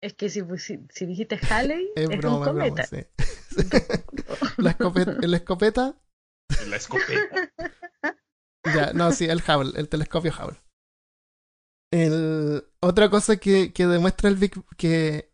[0.03, 0.43] es que si,
[0.91, 2.85] si, dijiste Halley, es, un cometa.
[4.59, 6.01] la escopeta, ¿El escopeta?
[6.69, 7.53] La escopeta.
[8.65, 10.61] ya, no, sí, el Hubble, el telescopio Hubble.
[11.93, 15.26] El, otra cosa que, que demuestra el Big, que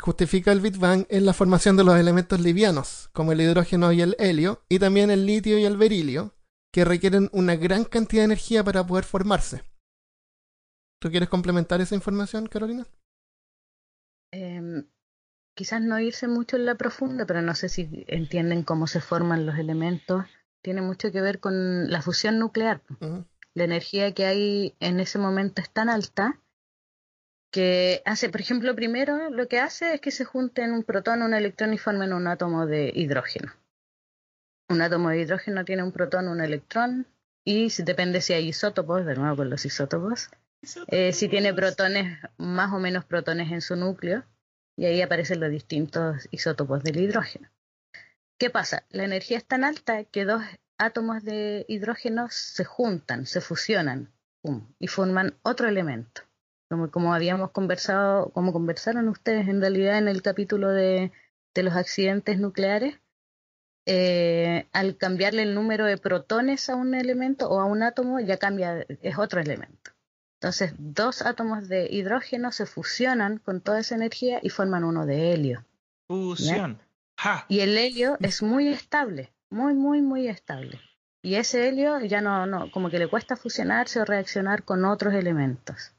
[0.00, 4.00] justifica el Big Bang es la formación de los elementos livianos, como el hidrógeno y
[4.00, 6.34] el helio, y también el litio y el berilio,
[6.72, 9.62] que requieren una gran cantidad de energía para poder formarse.
[11.00, 12.86] ¿Tú quieres complementar esa información, Carolina?
[14.32, 14.88] Em,
[15.54, 19.46] quizás no irse mucho en la profunda, pero no sé si entienden cómo se forman
[19.46, 20.24] los elementos.
[20.62, 22.82] Tiene mucho que ver con la fusión nuclear.
[23.54, 26.40] La energía que hay en ese momento es tan alta
[27.50, 31.34] que hace, por ejemplo, primero lo que hace es que se junten un protón, un
[31.34, 33.52] electrón y formen un átomo de hidrógeno.
[34.68, 37.06] Un átomo de hidrógeno tiene un protón, un electrón,
[37.44, 40.28] y depende si hay isótopos, de nuevo con los isótopos,
[40.88, 44.24] eh, si tiene protones, más o menos protones en su núcleo,
[44.76, 47.48] y ahí aparecen los distintos isótopos del hidrógeno.
[48.38, 48.84] ¿Qué pasa?
[48.90, 50.42] La energía es tan alta que dos
[50.76, 54.12] átomos de hidrógeno se juntan, se fusionan,
[54.78, 56.27] y forman otro elemento
[56.68, 61.12] como, como habíamos conversado, como conversaron ustedes en realidad en el capítulo de,
[61.54, 63.00] de los accidentes nucleares,
[63.86, 68.36] eh, al cambiarle el número de protones a un elemento o a un átomo, ya
[68.36, 69.92] cambia, es otro elemento.
[70.40, 75.32] Entonces, dos átomos de hidrógeno se fusionan con toda esa energía y forman uno de
[75.32, 75.64] helio.
[76.06, 76.80] Fusión.
[77.48, 80.80] Y el helio es muy estable, muy, muy, muy estable.
[81.22, 85.14] Y ese helio ya no, no, como que le cuesta fusionarse o reaccionar con otros
[85.14, 85.92] elementos.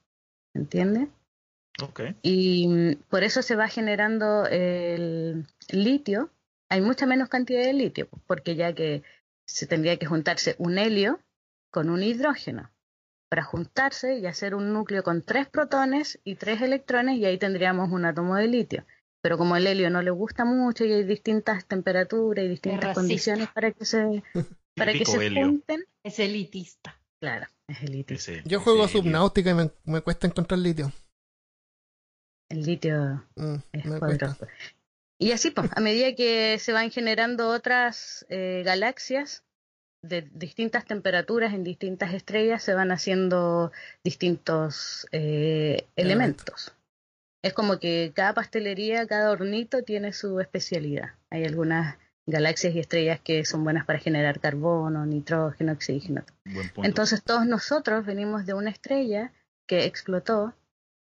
[0.54, 1.10] ¿Entiendes?
[1.82, 2.02] Ok.
[2.22, 6.32] Y mm, por eso se va generando el litio.
[6.70, 9.04] Hay mucha menos cantidad de litio, porque ya que
[9.46, 11.20] se tendría que juntarse un helio
[11.72, 12.72] con un hidrógeno
[13.30, 17.92] para juntarse y hacer un núcleo con tres protones y tres electrones y ahí tendríamos
[17.92, 18.86] un átomo de litio.
[19.22, 23.50] Pero como el helio no le gusta mucho y hay distintas temperaturas y distintas condiciones
[23.50, 24.24] para que se
[24.76, 26.99] para que se junten, Es elitista.
[27.20, 28.16] Claro, es el litio.
[28.16, 29.04] Ese- Yo juego ese helio.
[29.04, 30.92] Subnáutica y me, me cuesta encontrar litio.
[32.50, 34.28] El litio Mm, es me cuesta.
[34.36, 34.48] poderoso.
[35.20, 39.44] Y así, pues, a medida que se van generando otras eh, galaxias
[40.02, 43.72] de distintas temperaturas en distintas estrellas, se van haciendo
[44.04, 46.74] distintos eh, elementos.
[47.44, 51.16] Es como que cada pastelería, cada hornito tiene su especialidad.
[51.30, 51.98] Hay algunas
[52.30, 56.24] galaxias y estrellas que son buenas para generar carbono, nitrógeno, oxígeno.
[56.78, 59.32] Entonces todos nosotros venimos de una estrella
[59.68, 60.54] que explotó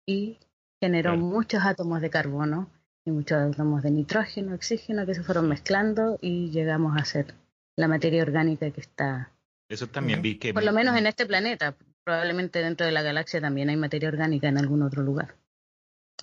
[0.06, 0.38] y
[0.80, 1.24] generó Claro.
[1.26, 2.68] muchos átomos de carbono
[3.06, 7.34] y muchos átomos de nitrógeno, oxígeno que se fueron mezclando y llegamos a ser
[7.76, 9.30] la materia orgánica que está,
[9.68, 10.54] Eso también vi que...
[10.54, 11.74] por lo menos en este planeta.
[12.04, 15.34] Probablemente dentro de la galaxia también hay materia orgánica en algún otro lugar,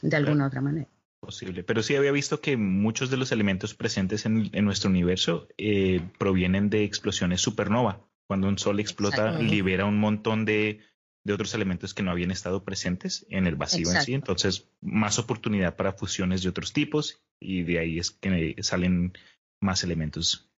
[0.01, 0.87] de alguna otra manera.
[1.21, 1.63] Posible.
[1.63, 6.01] Pero sí había visto que muchos de los elementos presentes en, en nuestro universo eh,
[6.17, 8.05] provienen de explosiones supernova.
[8.27, 10.79] Cuando un sol explota, libera un montón de,
[11.23, 14.13] de otros elementos que no habían estado presentes en el vacío en sí.
[14.13, 19.13] Entonces, más oportunidad para fusiones de otros tipos y de ahí es que salen
[19.59, 20.49] más elementos.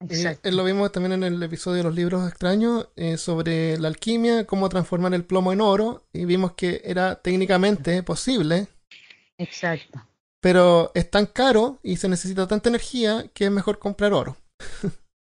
[0.00, 0.48] Exacto.
[0.48, 4.44] eh, lo vimos también en el episodio de los libros extraños eh, sobre la alquimia,
[4.44, 8.66] cómo transformar el plomo en oro, y vimos que era técnicamente posible,
[9.38, 10.00] Exacto.
[10.40, 14.36] pero es tan caro y se necesita tanta energía que es mejor comprar oro.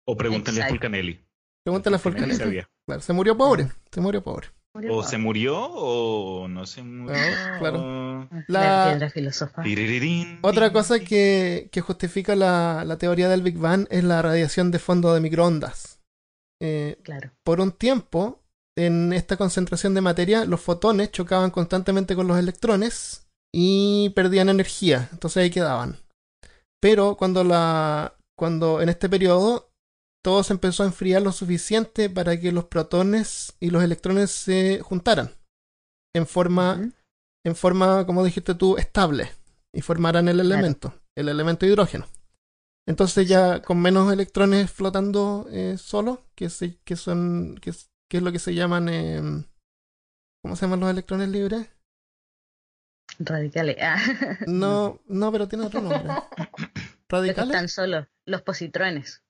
[0.06, 0.68] O pregúntenle a.
[0.68, 1.20] Fulcanelli.
[1.64, 2.64] Pregúntale a Fulcanelli.
[2.86, 4.48] Claro, se murió pobre, se murió pobre.
[4.88, 7.16] O se murió o no se murió.
[7.18, 8.28] No, claro.
[8.46, 9.64] La, filosofal.
[10.42, 14.78] Otra cosa que, que justifica la, la teoría del Big Bang es la radiación de
[14.78, 16.00] fondo de microondas.
[16.62, 17.30] Eh, Claro.
[17.42, 18.42] por un tiempo,
[18.76, 25.08] en esta concentración de materia, los fotones chocaban constantemente con los electrones y perdían energía,
[25.12, 25.96] entonces ahí quedaban.
[26.80, 29.70] Pero cuando la cuando en este periodo
[30.24, 34.80] todo se empezó a enfriar lo suficiente para que los protones y los electrones se
[34.80, 35.32] juntaran
[36.14, 36.74] en forma
[37.44, 39.30] en forma, como dijiste tú, estable
[39.74, 42.06] y formaran el elemento, el elemento hidrógeno.
[42.86, 48.18] Entonces ya con menos electrones flotando eh, solos, que, se, que son, que, es- que
[48.18, 49.22] es lo que se llaman, eh,
[50.42, 51.68] ¿cómo se llaman los electrones libres?
[53.22, 53.76] Radicales.
[53.80, 53.98] Ah.
[54.46, 56.02] No, no, pero tiene otro nombre.
[57.08, 57.50] ¿Radicales?
[57.50, 59.22] están solos, los positrones.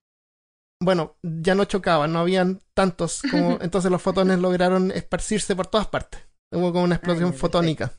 [0.82, 5.88] Bueno, ya no chocaban, no habían tantos como, entonces los fotones lograron esparcirse por todas
[5.88, 6.22] partes.
[6.53, 7.47] Hubo como una explosión perfecto.
[7.47, 7.93] fotónica.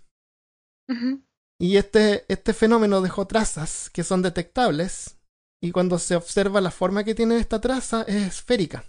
[1.60, 5.18] Y este, este fenómeno dejó trazas que son detectables
[5.64, 8.84] y cuando se observa la forma que tiene esta traza es esférica,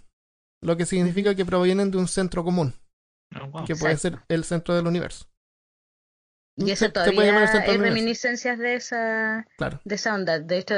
[0.61, 2.73] lo que significa que provienen de un centro común,
[3.39, 3.65] Oh, wow.
[3.65, 4.19] que puede Exacto.
[4.19, 5.25] ser el centro del universo.
[6.55, 7.23] Y eso todavía
[7.63, 9.79] hay reminiscencias de esa, Claro.
[9.83, 10.39] de esa onda.
[10.39, 10.75] De hecho,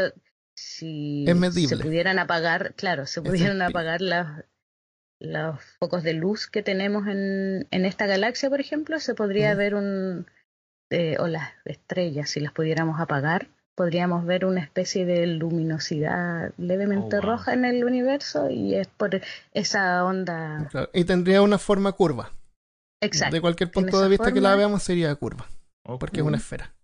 [0.56, 4.26] si Es se pudieran apagar, claro, se pudieran apagar los,
[5.20, 9.76] los focos de luz que tenemos en, en esta galaxia, por ejemplo, se podría ver
[9.76, 10.28] un,
[10.90, 17.18] eh, o las estrellas, si las pudiéramos apagar, podríamos ver una especie de luminosidad levemente
[17.18, 17.32] Oh, wow.
[17.32, 19.20] roja en el universo y es por
[19.54, 22.32] esa onda Claro, Y tendría una forma curva.
[23.02, 23.36] exacta.
[23.36, 25.48] De cualquier punto de vista que la veamos sería curva,
[26.00, 26.76] Porque es una esfera.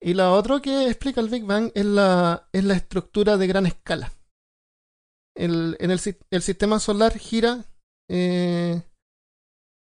[0.00, 3.66] Y la otra que explica el Big Bang es la, es la estructura de gran
[3.66, 4.12] escala.
[5.36, 6.00] El, en el,
[6.30, 7.64] el sistema solar gira
[8.10, 8.82] eh,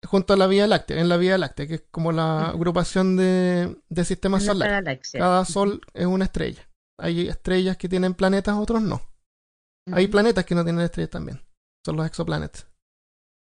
[0.07, 3.77] junto a la Vía Láctea, en la Vía Láctea, que es como la agrupación de,
[3.89, 4.75] de sistemas solares.
[5.21, 6.69] Cada sol es una estrella.
[6.99, 9.01] Hay estrellas que tienen planetas, otros no.
[9.93, 11.41] Hay planetas que no tienen estrellas también.
[11.85, 12.67] Son los exoplanetas.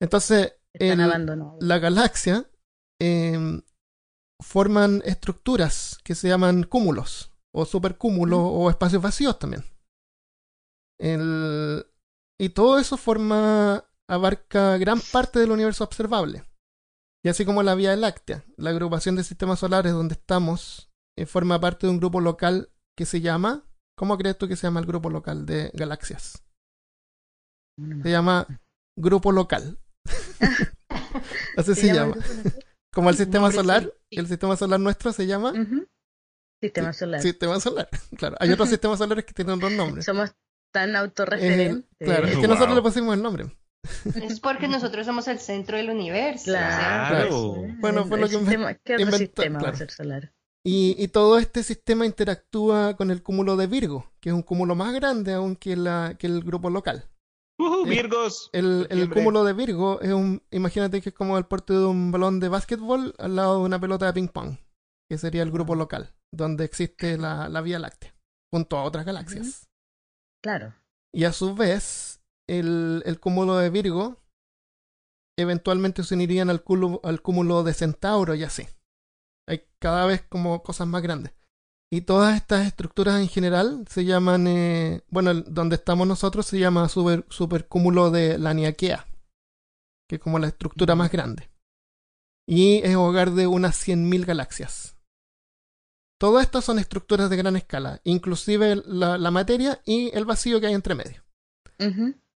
[0.00, 1.10] Entonces, Están el-
[1.60, 2.48] la galaxia
[3.00, 3.62] eh,
[4.43, 9.65] forman estructuras que se llaman cúmulos o supercúmulos o espacios vacíos también.
[10.98, 11.85] El-
[12.40, 16.44] y todo eso forma abarca gran parte del universo observable.
[17.24, 21.61] Y así como la Vía Láctea, la agrupación de sistemas solares donde estamos eh, forma
[21.61, 23.65] parte de un grupo local que se llama
[23.97, 26.43] ¿Cómo crees tú que se llama el grupo local de galaxias?
[28.02, 28.47] Se llama
[28.98, 29.78] grupo local.
[31.56, 32.16] Así se, llama.
[32.94, 34.20] Como el sistema Nombre solar, científico.
[34.20, 35.52] el sistema solar nuestro se llama.
[36.60, 37.20] Sistema solar.
[37.20, 37.88] sistema solar.
[38.16, 40.04] Claro, hay otros sistemas solares que tienen otros nombres.
[40.04, 40.34] Somos
[40.72, 41.84] tan autorreferentes.
[41.98, 42.48] claro, es que Wow.
[42.48, 43.46] nosotros le pusimos el nombre.
[44.14, 46.44] Es porque nosotros somos el centro del universo.
[46.46, 47.54] Claro.
[47.80, 50.32] Bueno, fue lo que sistema, ¿Qué otro inventó- sistema va a ser solar?
[50.66, 54.74] Y, y todo este sistema interactúa con el cúmulo de Virgo, que es un cúmulo
[54.74, 57.04] más grande aún que, la, que el grupo local.
[57.59, 58.51] Eh, Virgos.
[58.52, 62.40] El, cúmulo de Virgo es un, imagínate que es como el porte de un balón
[62.40, 64.56] de básquetbol al lado de una pelota de ping pong,
[65.09, 68.14] que sería el grupo local, donde existe la, la Vía Láctea,
[68.52, 69.68] junto a otras galaxias.
[70.43, 70.74] Claro.
[71.14, 74.20] Y a su vez, el, el cúmulo de Virgo
[75.39, 78.66] eventualmente se unirían al, cúmulo- al cúmulo de Centauro y así.
[79.48, 81.32] Hay cada vez como cosas más grandes.
[81.90, 86.89] Y todas estas estructuras en general se llaman, eh, bueno, donde estamos nosotros se llama
[86.89, 89.06] super, supercúmulo de Laniakea,
[90.09, 91.51] que es como la estructura más grande.
[92.47, 94.97] Y es hogar de unas 100.000 galaxias.
[96.19, 100.66] Todas estas son estructuras de gran escala, inclusive la, la materia y el vacío que
[100.66, 101.23] hay entre medio.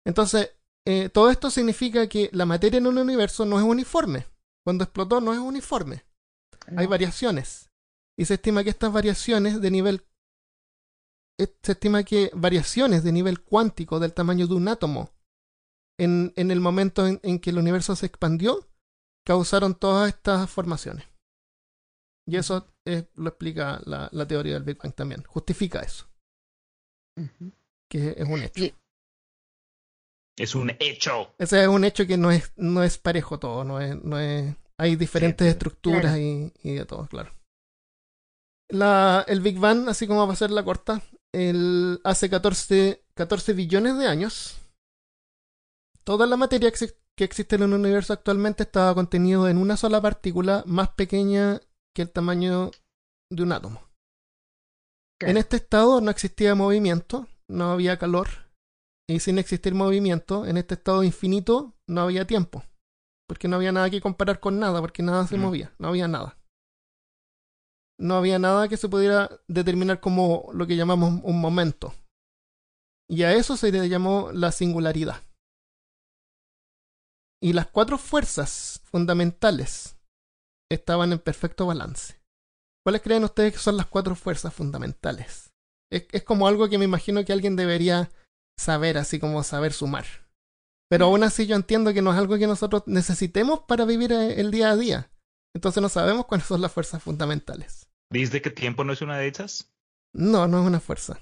[0.05, 0.51] Entonces,
[0.85, 4.27] eh, todo esto significa que la materia en un universo no es uniforme.
[4.65, 6.05] Cuando explotó no es uniforme.
[6.77, 7.68] Hay variaciones.
[8.19, 10.03] Y se estima que estas variaciones de nivel...
[11.41, 15.11] eh, Se estima que variaciones de nivel cuántico del tamaño de un átomo
[15.99, 18.67] en, en el momento en, en que el universo se expandió
[19.25, 21.07] causaron todas estas formaciones.
[22.27, 25.23] Y eso eh, lo explica la, la teoría del Big Bang también.
[25.25, 26.07] Justifica eso,
[27.91, 28.65] que es un hecho.
[30.39, 31.35] Es un hecho.
[31.39, 34.55] Ese es un hecho que no es, no es parejo todo, no es, no es,
[34.79, 36.19] hay diferentes Sí, estructuras claro.
[36.19, 37.38] y, y de todo, claro.
[38.71, 41.03] La, el Big Bang, así como va a ser la corta,
[41.35, 44.59] el, hace 14, 14 billones de años,
[46.05, 49.77] toda la materia que, exi- que existe en el universo actualmente estaba contenido en una
[49.77, 51.61] sola partícula más pequeña
[51.95, 52.71] que el tamaño
[53.31, 53.83] de un átomo.
[55.21, 58.29] En este estado no existía movimiento, no había calor,
[59.11, 62.63] y sin existir movimiento, en este estado infinito no había tiempo,
[63.27, 65.41] porque no había nada que comparar con nada, porque nada se Mm.
[65.41, 66.38] movía, no había nada.
[67.99, 71.95] No había nada que se pudiera determinar como lo que llamamos un momento.
[73.11, 75.23] Y a eso se le llamó la singularidad.
[77.43, 79.97] Y las cuatro fuerzas fundamentales
[80.71, 82.21] estaban en perfecto balance.
[82.85, 85.53] ¿Cuáles creen ustedes que son las cuatro fuerzas fundamentales?
[85.91, 88.11] Es, como algo que me imagino que alguien debería
[88.59, 90.05] saber, así como saber sumar.
[90.91, 94.41] Pero aún así yo entiendo que no es algo que nosotros necesitemos para vivir eh,
[94.41, 95.11] el día a día.
[95.55, 97.88] Entonces no sabemos cuáles son las fuerzas fundamentales.
[98.11, 99.71] ¿Dice que tiempo no es una de esas?
[100.15, 101.21] No, no es una fuerza.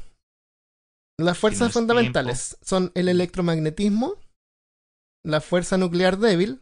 [1.18, 4.20] Las fuerzas es fundamentales son el electromagnetismo,
[5.24, 6.60] la fuerza nuclear débil,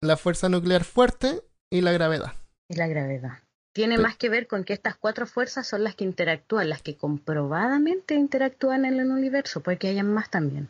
[0.00, 2.34] la fuerza nuclear fuerte y la gravedad.
[2.68, 3.40] Y la gravedad.
[3.72, 6.96] Tiene más que ver con que estas cuatro fuerzas son las que interactúan, las que
[6.96, 10.68] comprobadamente interactúan en el universo, puede que hayan más también.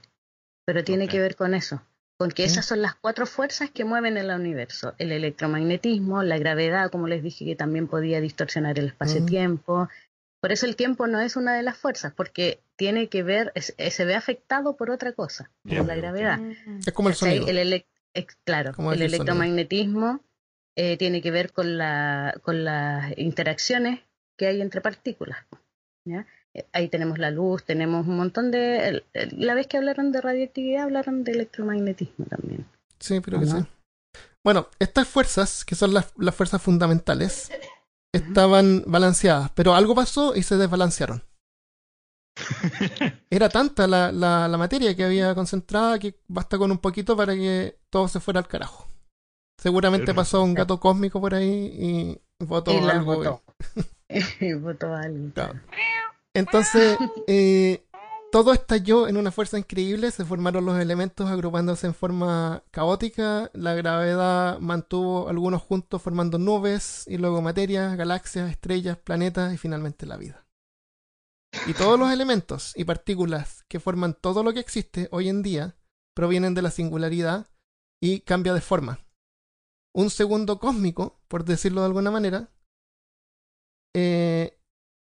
[0.67, 1.83] Pero tiene que ver con eso,
[2.21, 2.49] con que Ok.
[2.51, 4.93] esas son las cuatro fuerzas que mueven el universo.
[4.99, 9.89] El electromagnetismo, la gravedad, como les dije, que también podía distorsionar el espacio-tiempo.
[10.43, 13.75] Por eso el tiempo no es una de las fuerzas, porque tiene que ver, es-
[13.79, 16.39] eh, se ve afectado por otra cosa, por la gravedad.
[16.87, 17.47] Es como el sonido.
[17.49, 17.73] El
[18.13, 20.21] ex- claro, el electromagnetismo
[20.77, 24.01] eh, tiene que ver con, la, con las interacciones
[24.37, 25.39] que hay entre partículas.
[26.05, 26.27] ¿ya?
[26.55, 29.05] Eh, Ahí tenemos la luz, tenemos un montón de...
[29.33, 32.67] La vez que hablaron de radioactividad, hablaron de electromagnetismo también.
[32.99, 33.57] Sí, pero que sí.
[34.45, 37.51] Bueno, estas fuerzas, que son las, las fuerzas fundamentales,
[38.13, 41.23] estaban balanceadas, pero algo pasó y se desbalancearon.
[43.31, 47.35] Era tanta la, la, la materia que había concentrada que basta con un poquito para
[47.35, 48.89] que todo se fuera al carajo.
[49.61, 53.17] Seguramente pasó un gato cósmico por ahí y votó y algo.
[53.17, 53.43] votó.
[54.41, 55.33] Y votó algo.
[55.35, 55.61] Claro.
[56.35, 56.97] Entonces,
[57.27, 57.85] eh,
[58.31, 63.75] todo estalló en una fuerza increíble, se formaron los elementos agrupándose en forma caótica, la
[63.75, 70.17] gravedad mantuvo algunos juntos formando nubes, y luego materia, galaxias, estrellas, planetas y finalmente la
[70.17, 70.47] vida.
[71.67, 75.77] Y todos los elementos y partículas que forman todo lo que existe hoy en día
[76.15, 77.49] provienen de la singularidad
[78.01, 79.01] y cambia de forma.
[79.93, 82.51] Un segundo cósmico, por decirlo de alguna manera,
[83.95, 84.60] eh,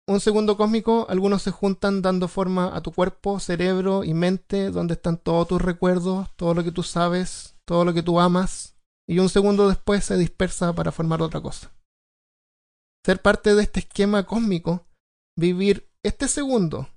[0.08, 4.94] un segundo cósmico, algunos se juntan dando forma a tu cuerpo, cerebro y mente, donde
[4.94, 8.76] están todos tus recuerdos, todo lo que tú sabes, todo lo que tú amas,
[9.08, 11.72] y un segundo después se dispersa para formar otra cosa.
[13.04, 14.86] Ser parte de este esquema cósmico,
[15.36, 16.88] vivir este segundo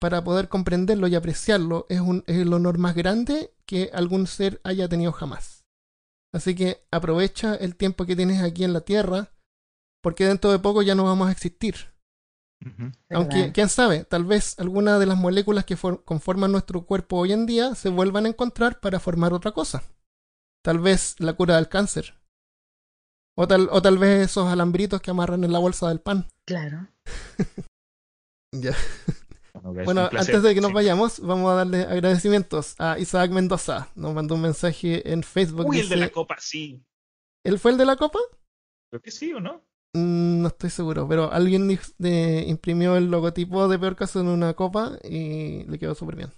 [0.00, 4.60] para poder comprenderlo y apreciarlo, es, un, es el honor más grande que algún ser
[4.64, 5.64] haya tenido jamás.
[6.32, 9.32] Así que aprovecha el tiempo que tienes aquí en la Tierra,
[10.02, 11.97] porque dentro de poco ya no vamos a existir.
[13.10, 17.32] Aunque, quién sabe, tal vez alguna de las moléculas que for- conforman nuestro cuerpo hoy
[17.32, 19.82] en día se vuelvan a encontrar para formar otra cosa.
[20.64, 22.14] Tal vez la cura del cáncer.
[23.36, 26.26] O tal, o tal vez esos alambritos que amarran en la bolsa del pan.
[26.48, 26.88] Claro.
[28.54, 28.74] Ya.
[29.62, 30.74] Bueno, antes de que nos Sí.
[30.74, 33.88] vayamos, vamos a darle agradecimientos a Isaac Mendoza.
[33.94, 35.66] Nos mandó un mensaje en Facebook.
[35.66, 36.82] Uy, el de la copa, sí.
[37.44, 38.18] ¿Él fue el de la copa?
[38.90, 39.62] Creo que sí, ¿o no?
[39.98, 41.66] Mm, no estoy seguro, pero alguien
[41.98, 46.30] de- imprimió el logotipo de Peor Caso en una copa y le quedó súper bien.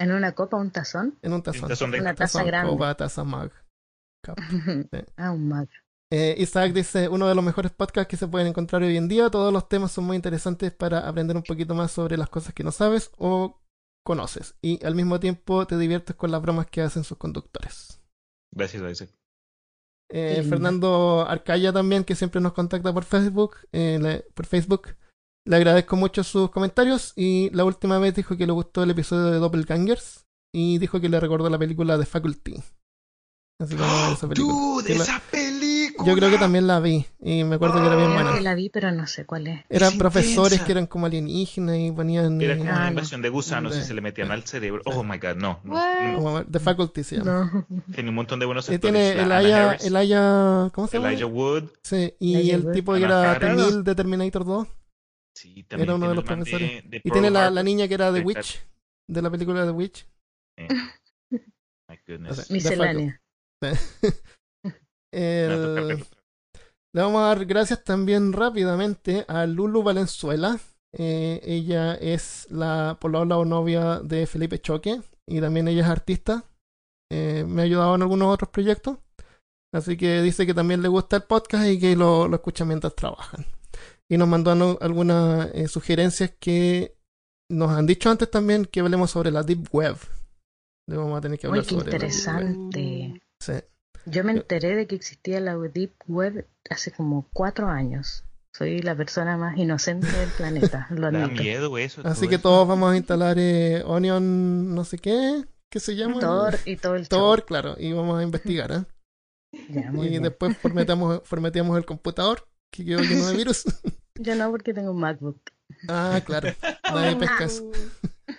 [0.00, 1.18] En una copa, un tazón.
[1.22, 1.68] En un tazón.
[1.68, 2.70] tazón de- Una taza Tazón, grande.
[2.72, 3.50] copa, taza, mug.
[4.24, 4.36] cup.
[5.16, 5.68] ah, un mag.
[6.12, 9.30] Eh, Isaac dice, uno de los mejores podcasts que se pueden encontrar hoy en día.
[9.30, 12.62] Todos los temas son muy interesantes para aprender un poquito más sobre las cosas que
[12.64, 13.58] no sabes o
[14.04, 14.54] conoces.
[14.60, 18.00] Y al mismo tiempo te diviertes con las bromas que hacen sus conductores.
[18.54, 19.10] Gracias, Isaac.
[20.12, 20.42] Eh.
[20.48, 24.94] Fernando Arcaya también, que siempre nos contacta por Facebook, eh, le- por Facebook.
[25.46, 29.26] Le agradezco mucho sus comentarios y la última vez dijo que le gustó el episodio
[29.32, 30.24] de Doppelgangers
[30.54, 32.62] y dijo que le recordó la película de Faculty.
[33.62, 34.54] Así ver esa película.
[34.54, 36.06] ¡Dude, la- esa película!
[36.10, 38.40] Yo creo que también la vi y me acuerdo que era bien Ah, buena.
[38.40, 39.64] la vi, pero no sé cuál es.
[39.68, 40.64] Eran Es profesores intensa.
[40.66, 42.40] que eran como alienígenas y ponían...
[42.40, 42.88] Era como Ah, una no.
[42.90, 44.82] invasión de gusanos y se le metían al cerebro.
[44.86, 45.60] Oh my god, no.
[45.64, 45.74] no,
[46.12, 46.18] no.
[46.18, 47.50] como- The Faculty se llama.
[47.68, 47.84] No.
[47.94, 48.94] Tiene un montón de buenos Eh, actores.
[48.94, 50.70] tiene Anna Elijah, Harris, Elijah...
[50.74, 51.08] ¿Cómo se llama?
[51.10, 51.64] Elijah Wood.
[51.82, 52.72] Sí, y Elijah el Wood.
[52.72, 53.38] tipo que era.
[53.38, 54.68] T-1000 de Terminator 2.
[55.34, 56.90] Sí, también Era uno de los el profesores.
[56.90, 58.66] de Y tiene la, la niña que era The de Witch,
[59.08, 60.06] de la película The Witch.
[60.58, 60.68] Eh.
[61.88, 62.32] My goodness.
[62.32, 63.21] O sea, Miscelánea.
[65.12, 66.06] El- verlo.
[66.94, 70.58] le vamos a dar gracias también rápidamente a Lulu Valenzuela.
[70.94, 76.44] Eh, ella es la polola o novia de Felipe Choque y también ella es artista.
[77.10, 78.98] Eh, me ha ayudado en algunos otros proyectos.
[79.74, 82.94] Así que dice que también le gusta el podcast y que lo, lo escucha mientras
[82.94, 83.46] trabajan.
[84.10, 86.94] Y nos mandó algunas eh, sugerencias que
[87.50, 89.96] nos han dicho antes también que hablemos sobre la Deep Web.
[90.88, 92.42] Le vamos a tener que Uy, hablar qué sobre la Deep Web.
[92.50, 93.22] interesante.
[93.42, 93.52] Sí.
[94.06, 98.24] Yo me enteré de que existía la Deep Web hace como cuatro años.
[98.54, 101.42] Soy la persona más inocente del planeta, lo Da admito.
[101.42, 102.02] miedo eso.
[102.04, 102.42] Así que eso.
[102.42, 106.20] todos vamos a instalar eh, Onion, no sé qué, ¿qué se llama?
[106.20, 108.84] Thor y todo el Tor, claro, y vamos a investigar, ¿eh?
[109.54, 109.66] show.
[109.68, 110.22] Ya, muy y bien.
[110.22, 113.64] después formateamos, formateamos el computador, que quedó lleno de virus.
[114.20, 115.40] Yo no, porque tengo un MacBook.
[115.88, 116.50] ah, claro,
[116.92, 117.62] nadie pescas.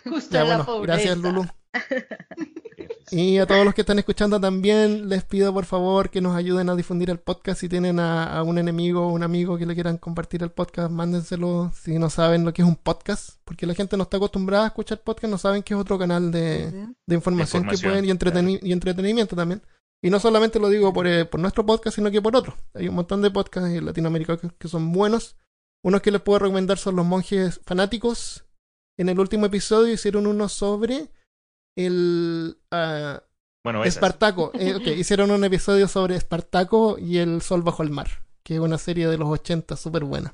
[0.04, 0.94] Justo Ya, la bueno, pobreza.
[0.94, 1.46] gracias Lulu.
[3.12, 6.70] Y a todos los que están escuchando también, les pido por favor que nos ayuden
[6.70, 7.60] a difundir el podcast.
[7.62, 10.90] Si tienen a, a un enemigo o un amigo que le quieran compartir el podcast,
[10.90, 13.38] mándenselo si no saben lo que es un podcast.
[13.44, 16.32] Porque la gente no está acostumbrada a escuchar podcast, no saben que es otro canal
[16.32, 19.62] de, información, que pueden y, entreteni- y entretenimiento también.
[20.02, 22.56] Y no solamente lo digo por, eh, por nuestro podcast, sino que por otros.
[22.74, 25.36] Hay un montón de podcasts en Latinoamérica que, que son buenos.
[25.84, 28.46] Unos que les puedo recomendar son los monjes fanáticos.
[28.98, 31.12] En el último episodio hicieron uno sobre
[31.76, 33.24] el ah,
[33.64, 33.84] Bueno.
[33.84, 34.52] Espartaco.
[34.54, 38.08] Eh, ok, hicieron un episodio sobre Espartaco y el sol bajo el mar,
[38.44, 40.34] que es una serie de los 80 súper buena.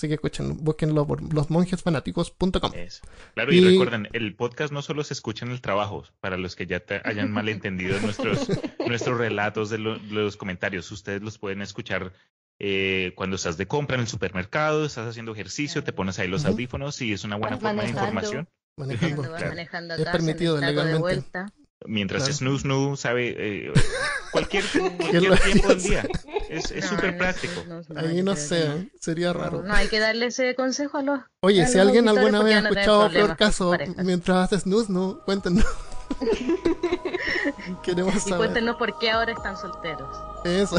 [0.00, 2.72] Así que escuchen, búsquenlo por losmonjesfanáticos.com.
[3.34, 6.56] Claro, y, Y- recuerden, el podcast no solo se escucha en el trabajo, para los
[6.56, 8.48] que ya te hayan malentendido nuestros,
[8.88, 12.12] nuestros relatos de, lo- de los comentarios, ustedes los pueden escuchar
[12.58, 16.44] eh, cuando estás de compra en el supermercado, estás haciendo ejercicio, te pones ahí los
[16.44, 18.48] audífonos y es una buena forma de información.
[18.76, 19.16] Manejando.
[19.16, 19.54] Cuando vas Claro.
[19.54, 20.98] manejando Es permitido de legalmente.
[21.00, 21.52] vuelta.
[21.86, 22.34] Mientras Claro.
[22.38, 23.72] snoo snoo sabe eh,
[24.32, 24.64] cualquier,
[24.98, 26.04] cualquier tiempo del día.
[26.48, 27.62] Es No, súper no, práctico.
[27.68, 28.74] no, no, Ahí no sé, que no.
[28.76, 28.88] ¿eh?
[29.00, 29.62] sería raro.
[29.62, 31.20] No, hay que darle ese consejo a los.
[31.42, 35.20] Oye, a si los alguien alguna vez ha escuchado peor caso mientras haces snooze, no,
[35.24, 35.64] cuéntenos.
[37.82, 38.38] Queremos Y saber.
[38.38, 40.16] cuéntenos por qué ahora están solteros.
[40.44, 40.76] Eso.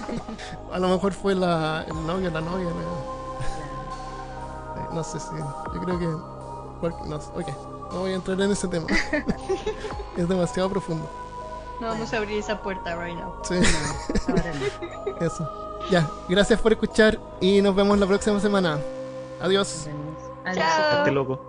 [0.72, 2.68] a lo mejor fue la, el novio, la novia.
[4.76, 5.26] No, no sé si.
[5.74, 6.37] Yo creo que.
[6.78, 7.48] Cual- No, ok,
[7.92, 8.86] no voy a entrar en ese tema.
[10.16, 11.06] es demasiado profundo.
[11.80, 13.34] No vamos a abrir esa puerta right now.
[13.44, 13.54] Sí,
[14.28, 15.24] Ahora no.
[15.26, 15.48] eso.
[15.90, 18.78] Ya, gracias por escuchar y nos vemos la próxima semana.
[19.40, 19.86] Adiós.
[20.44, 20.56] Adiós.
[20.66, 20.98] Chao.
[20.98, 21.47] Date loco.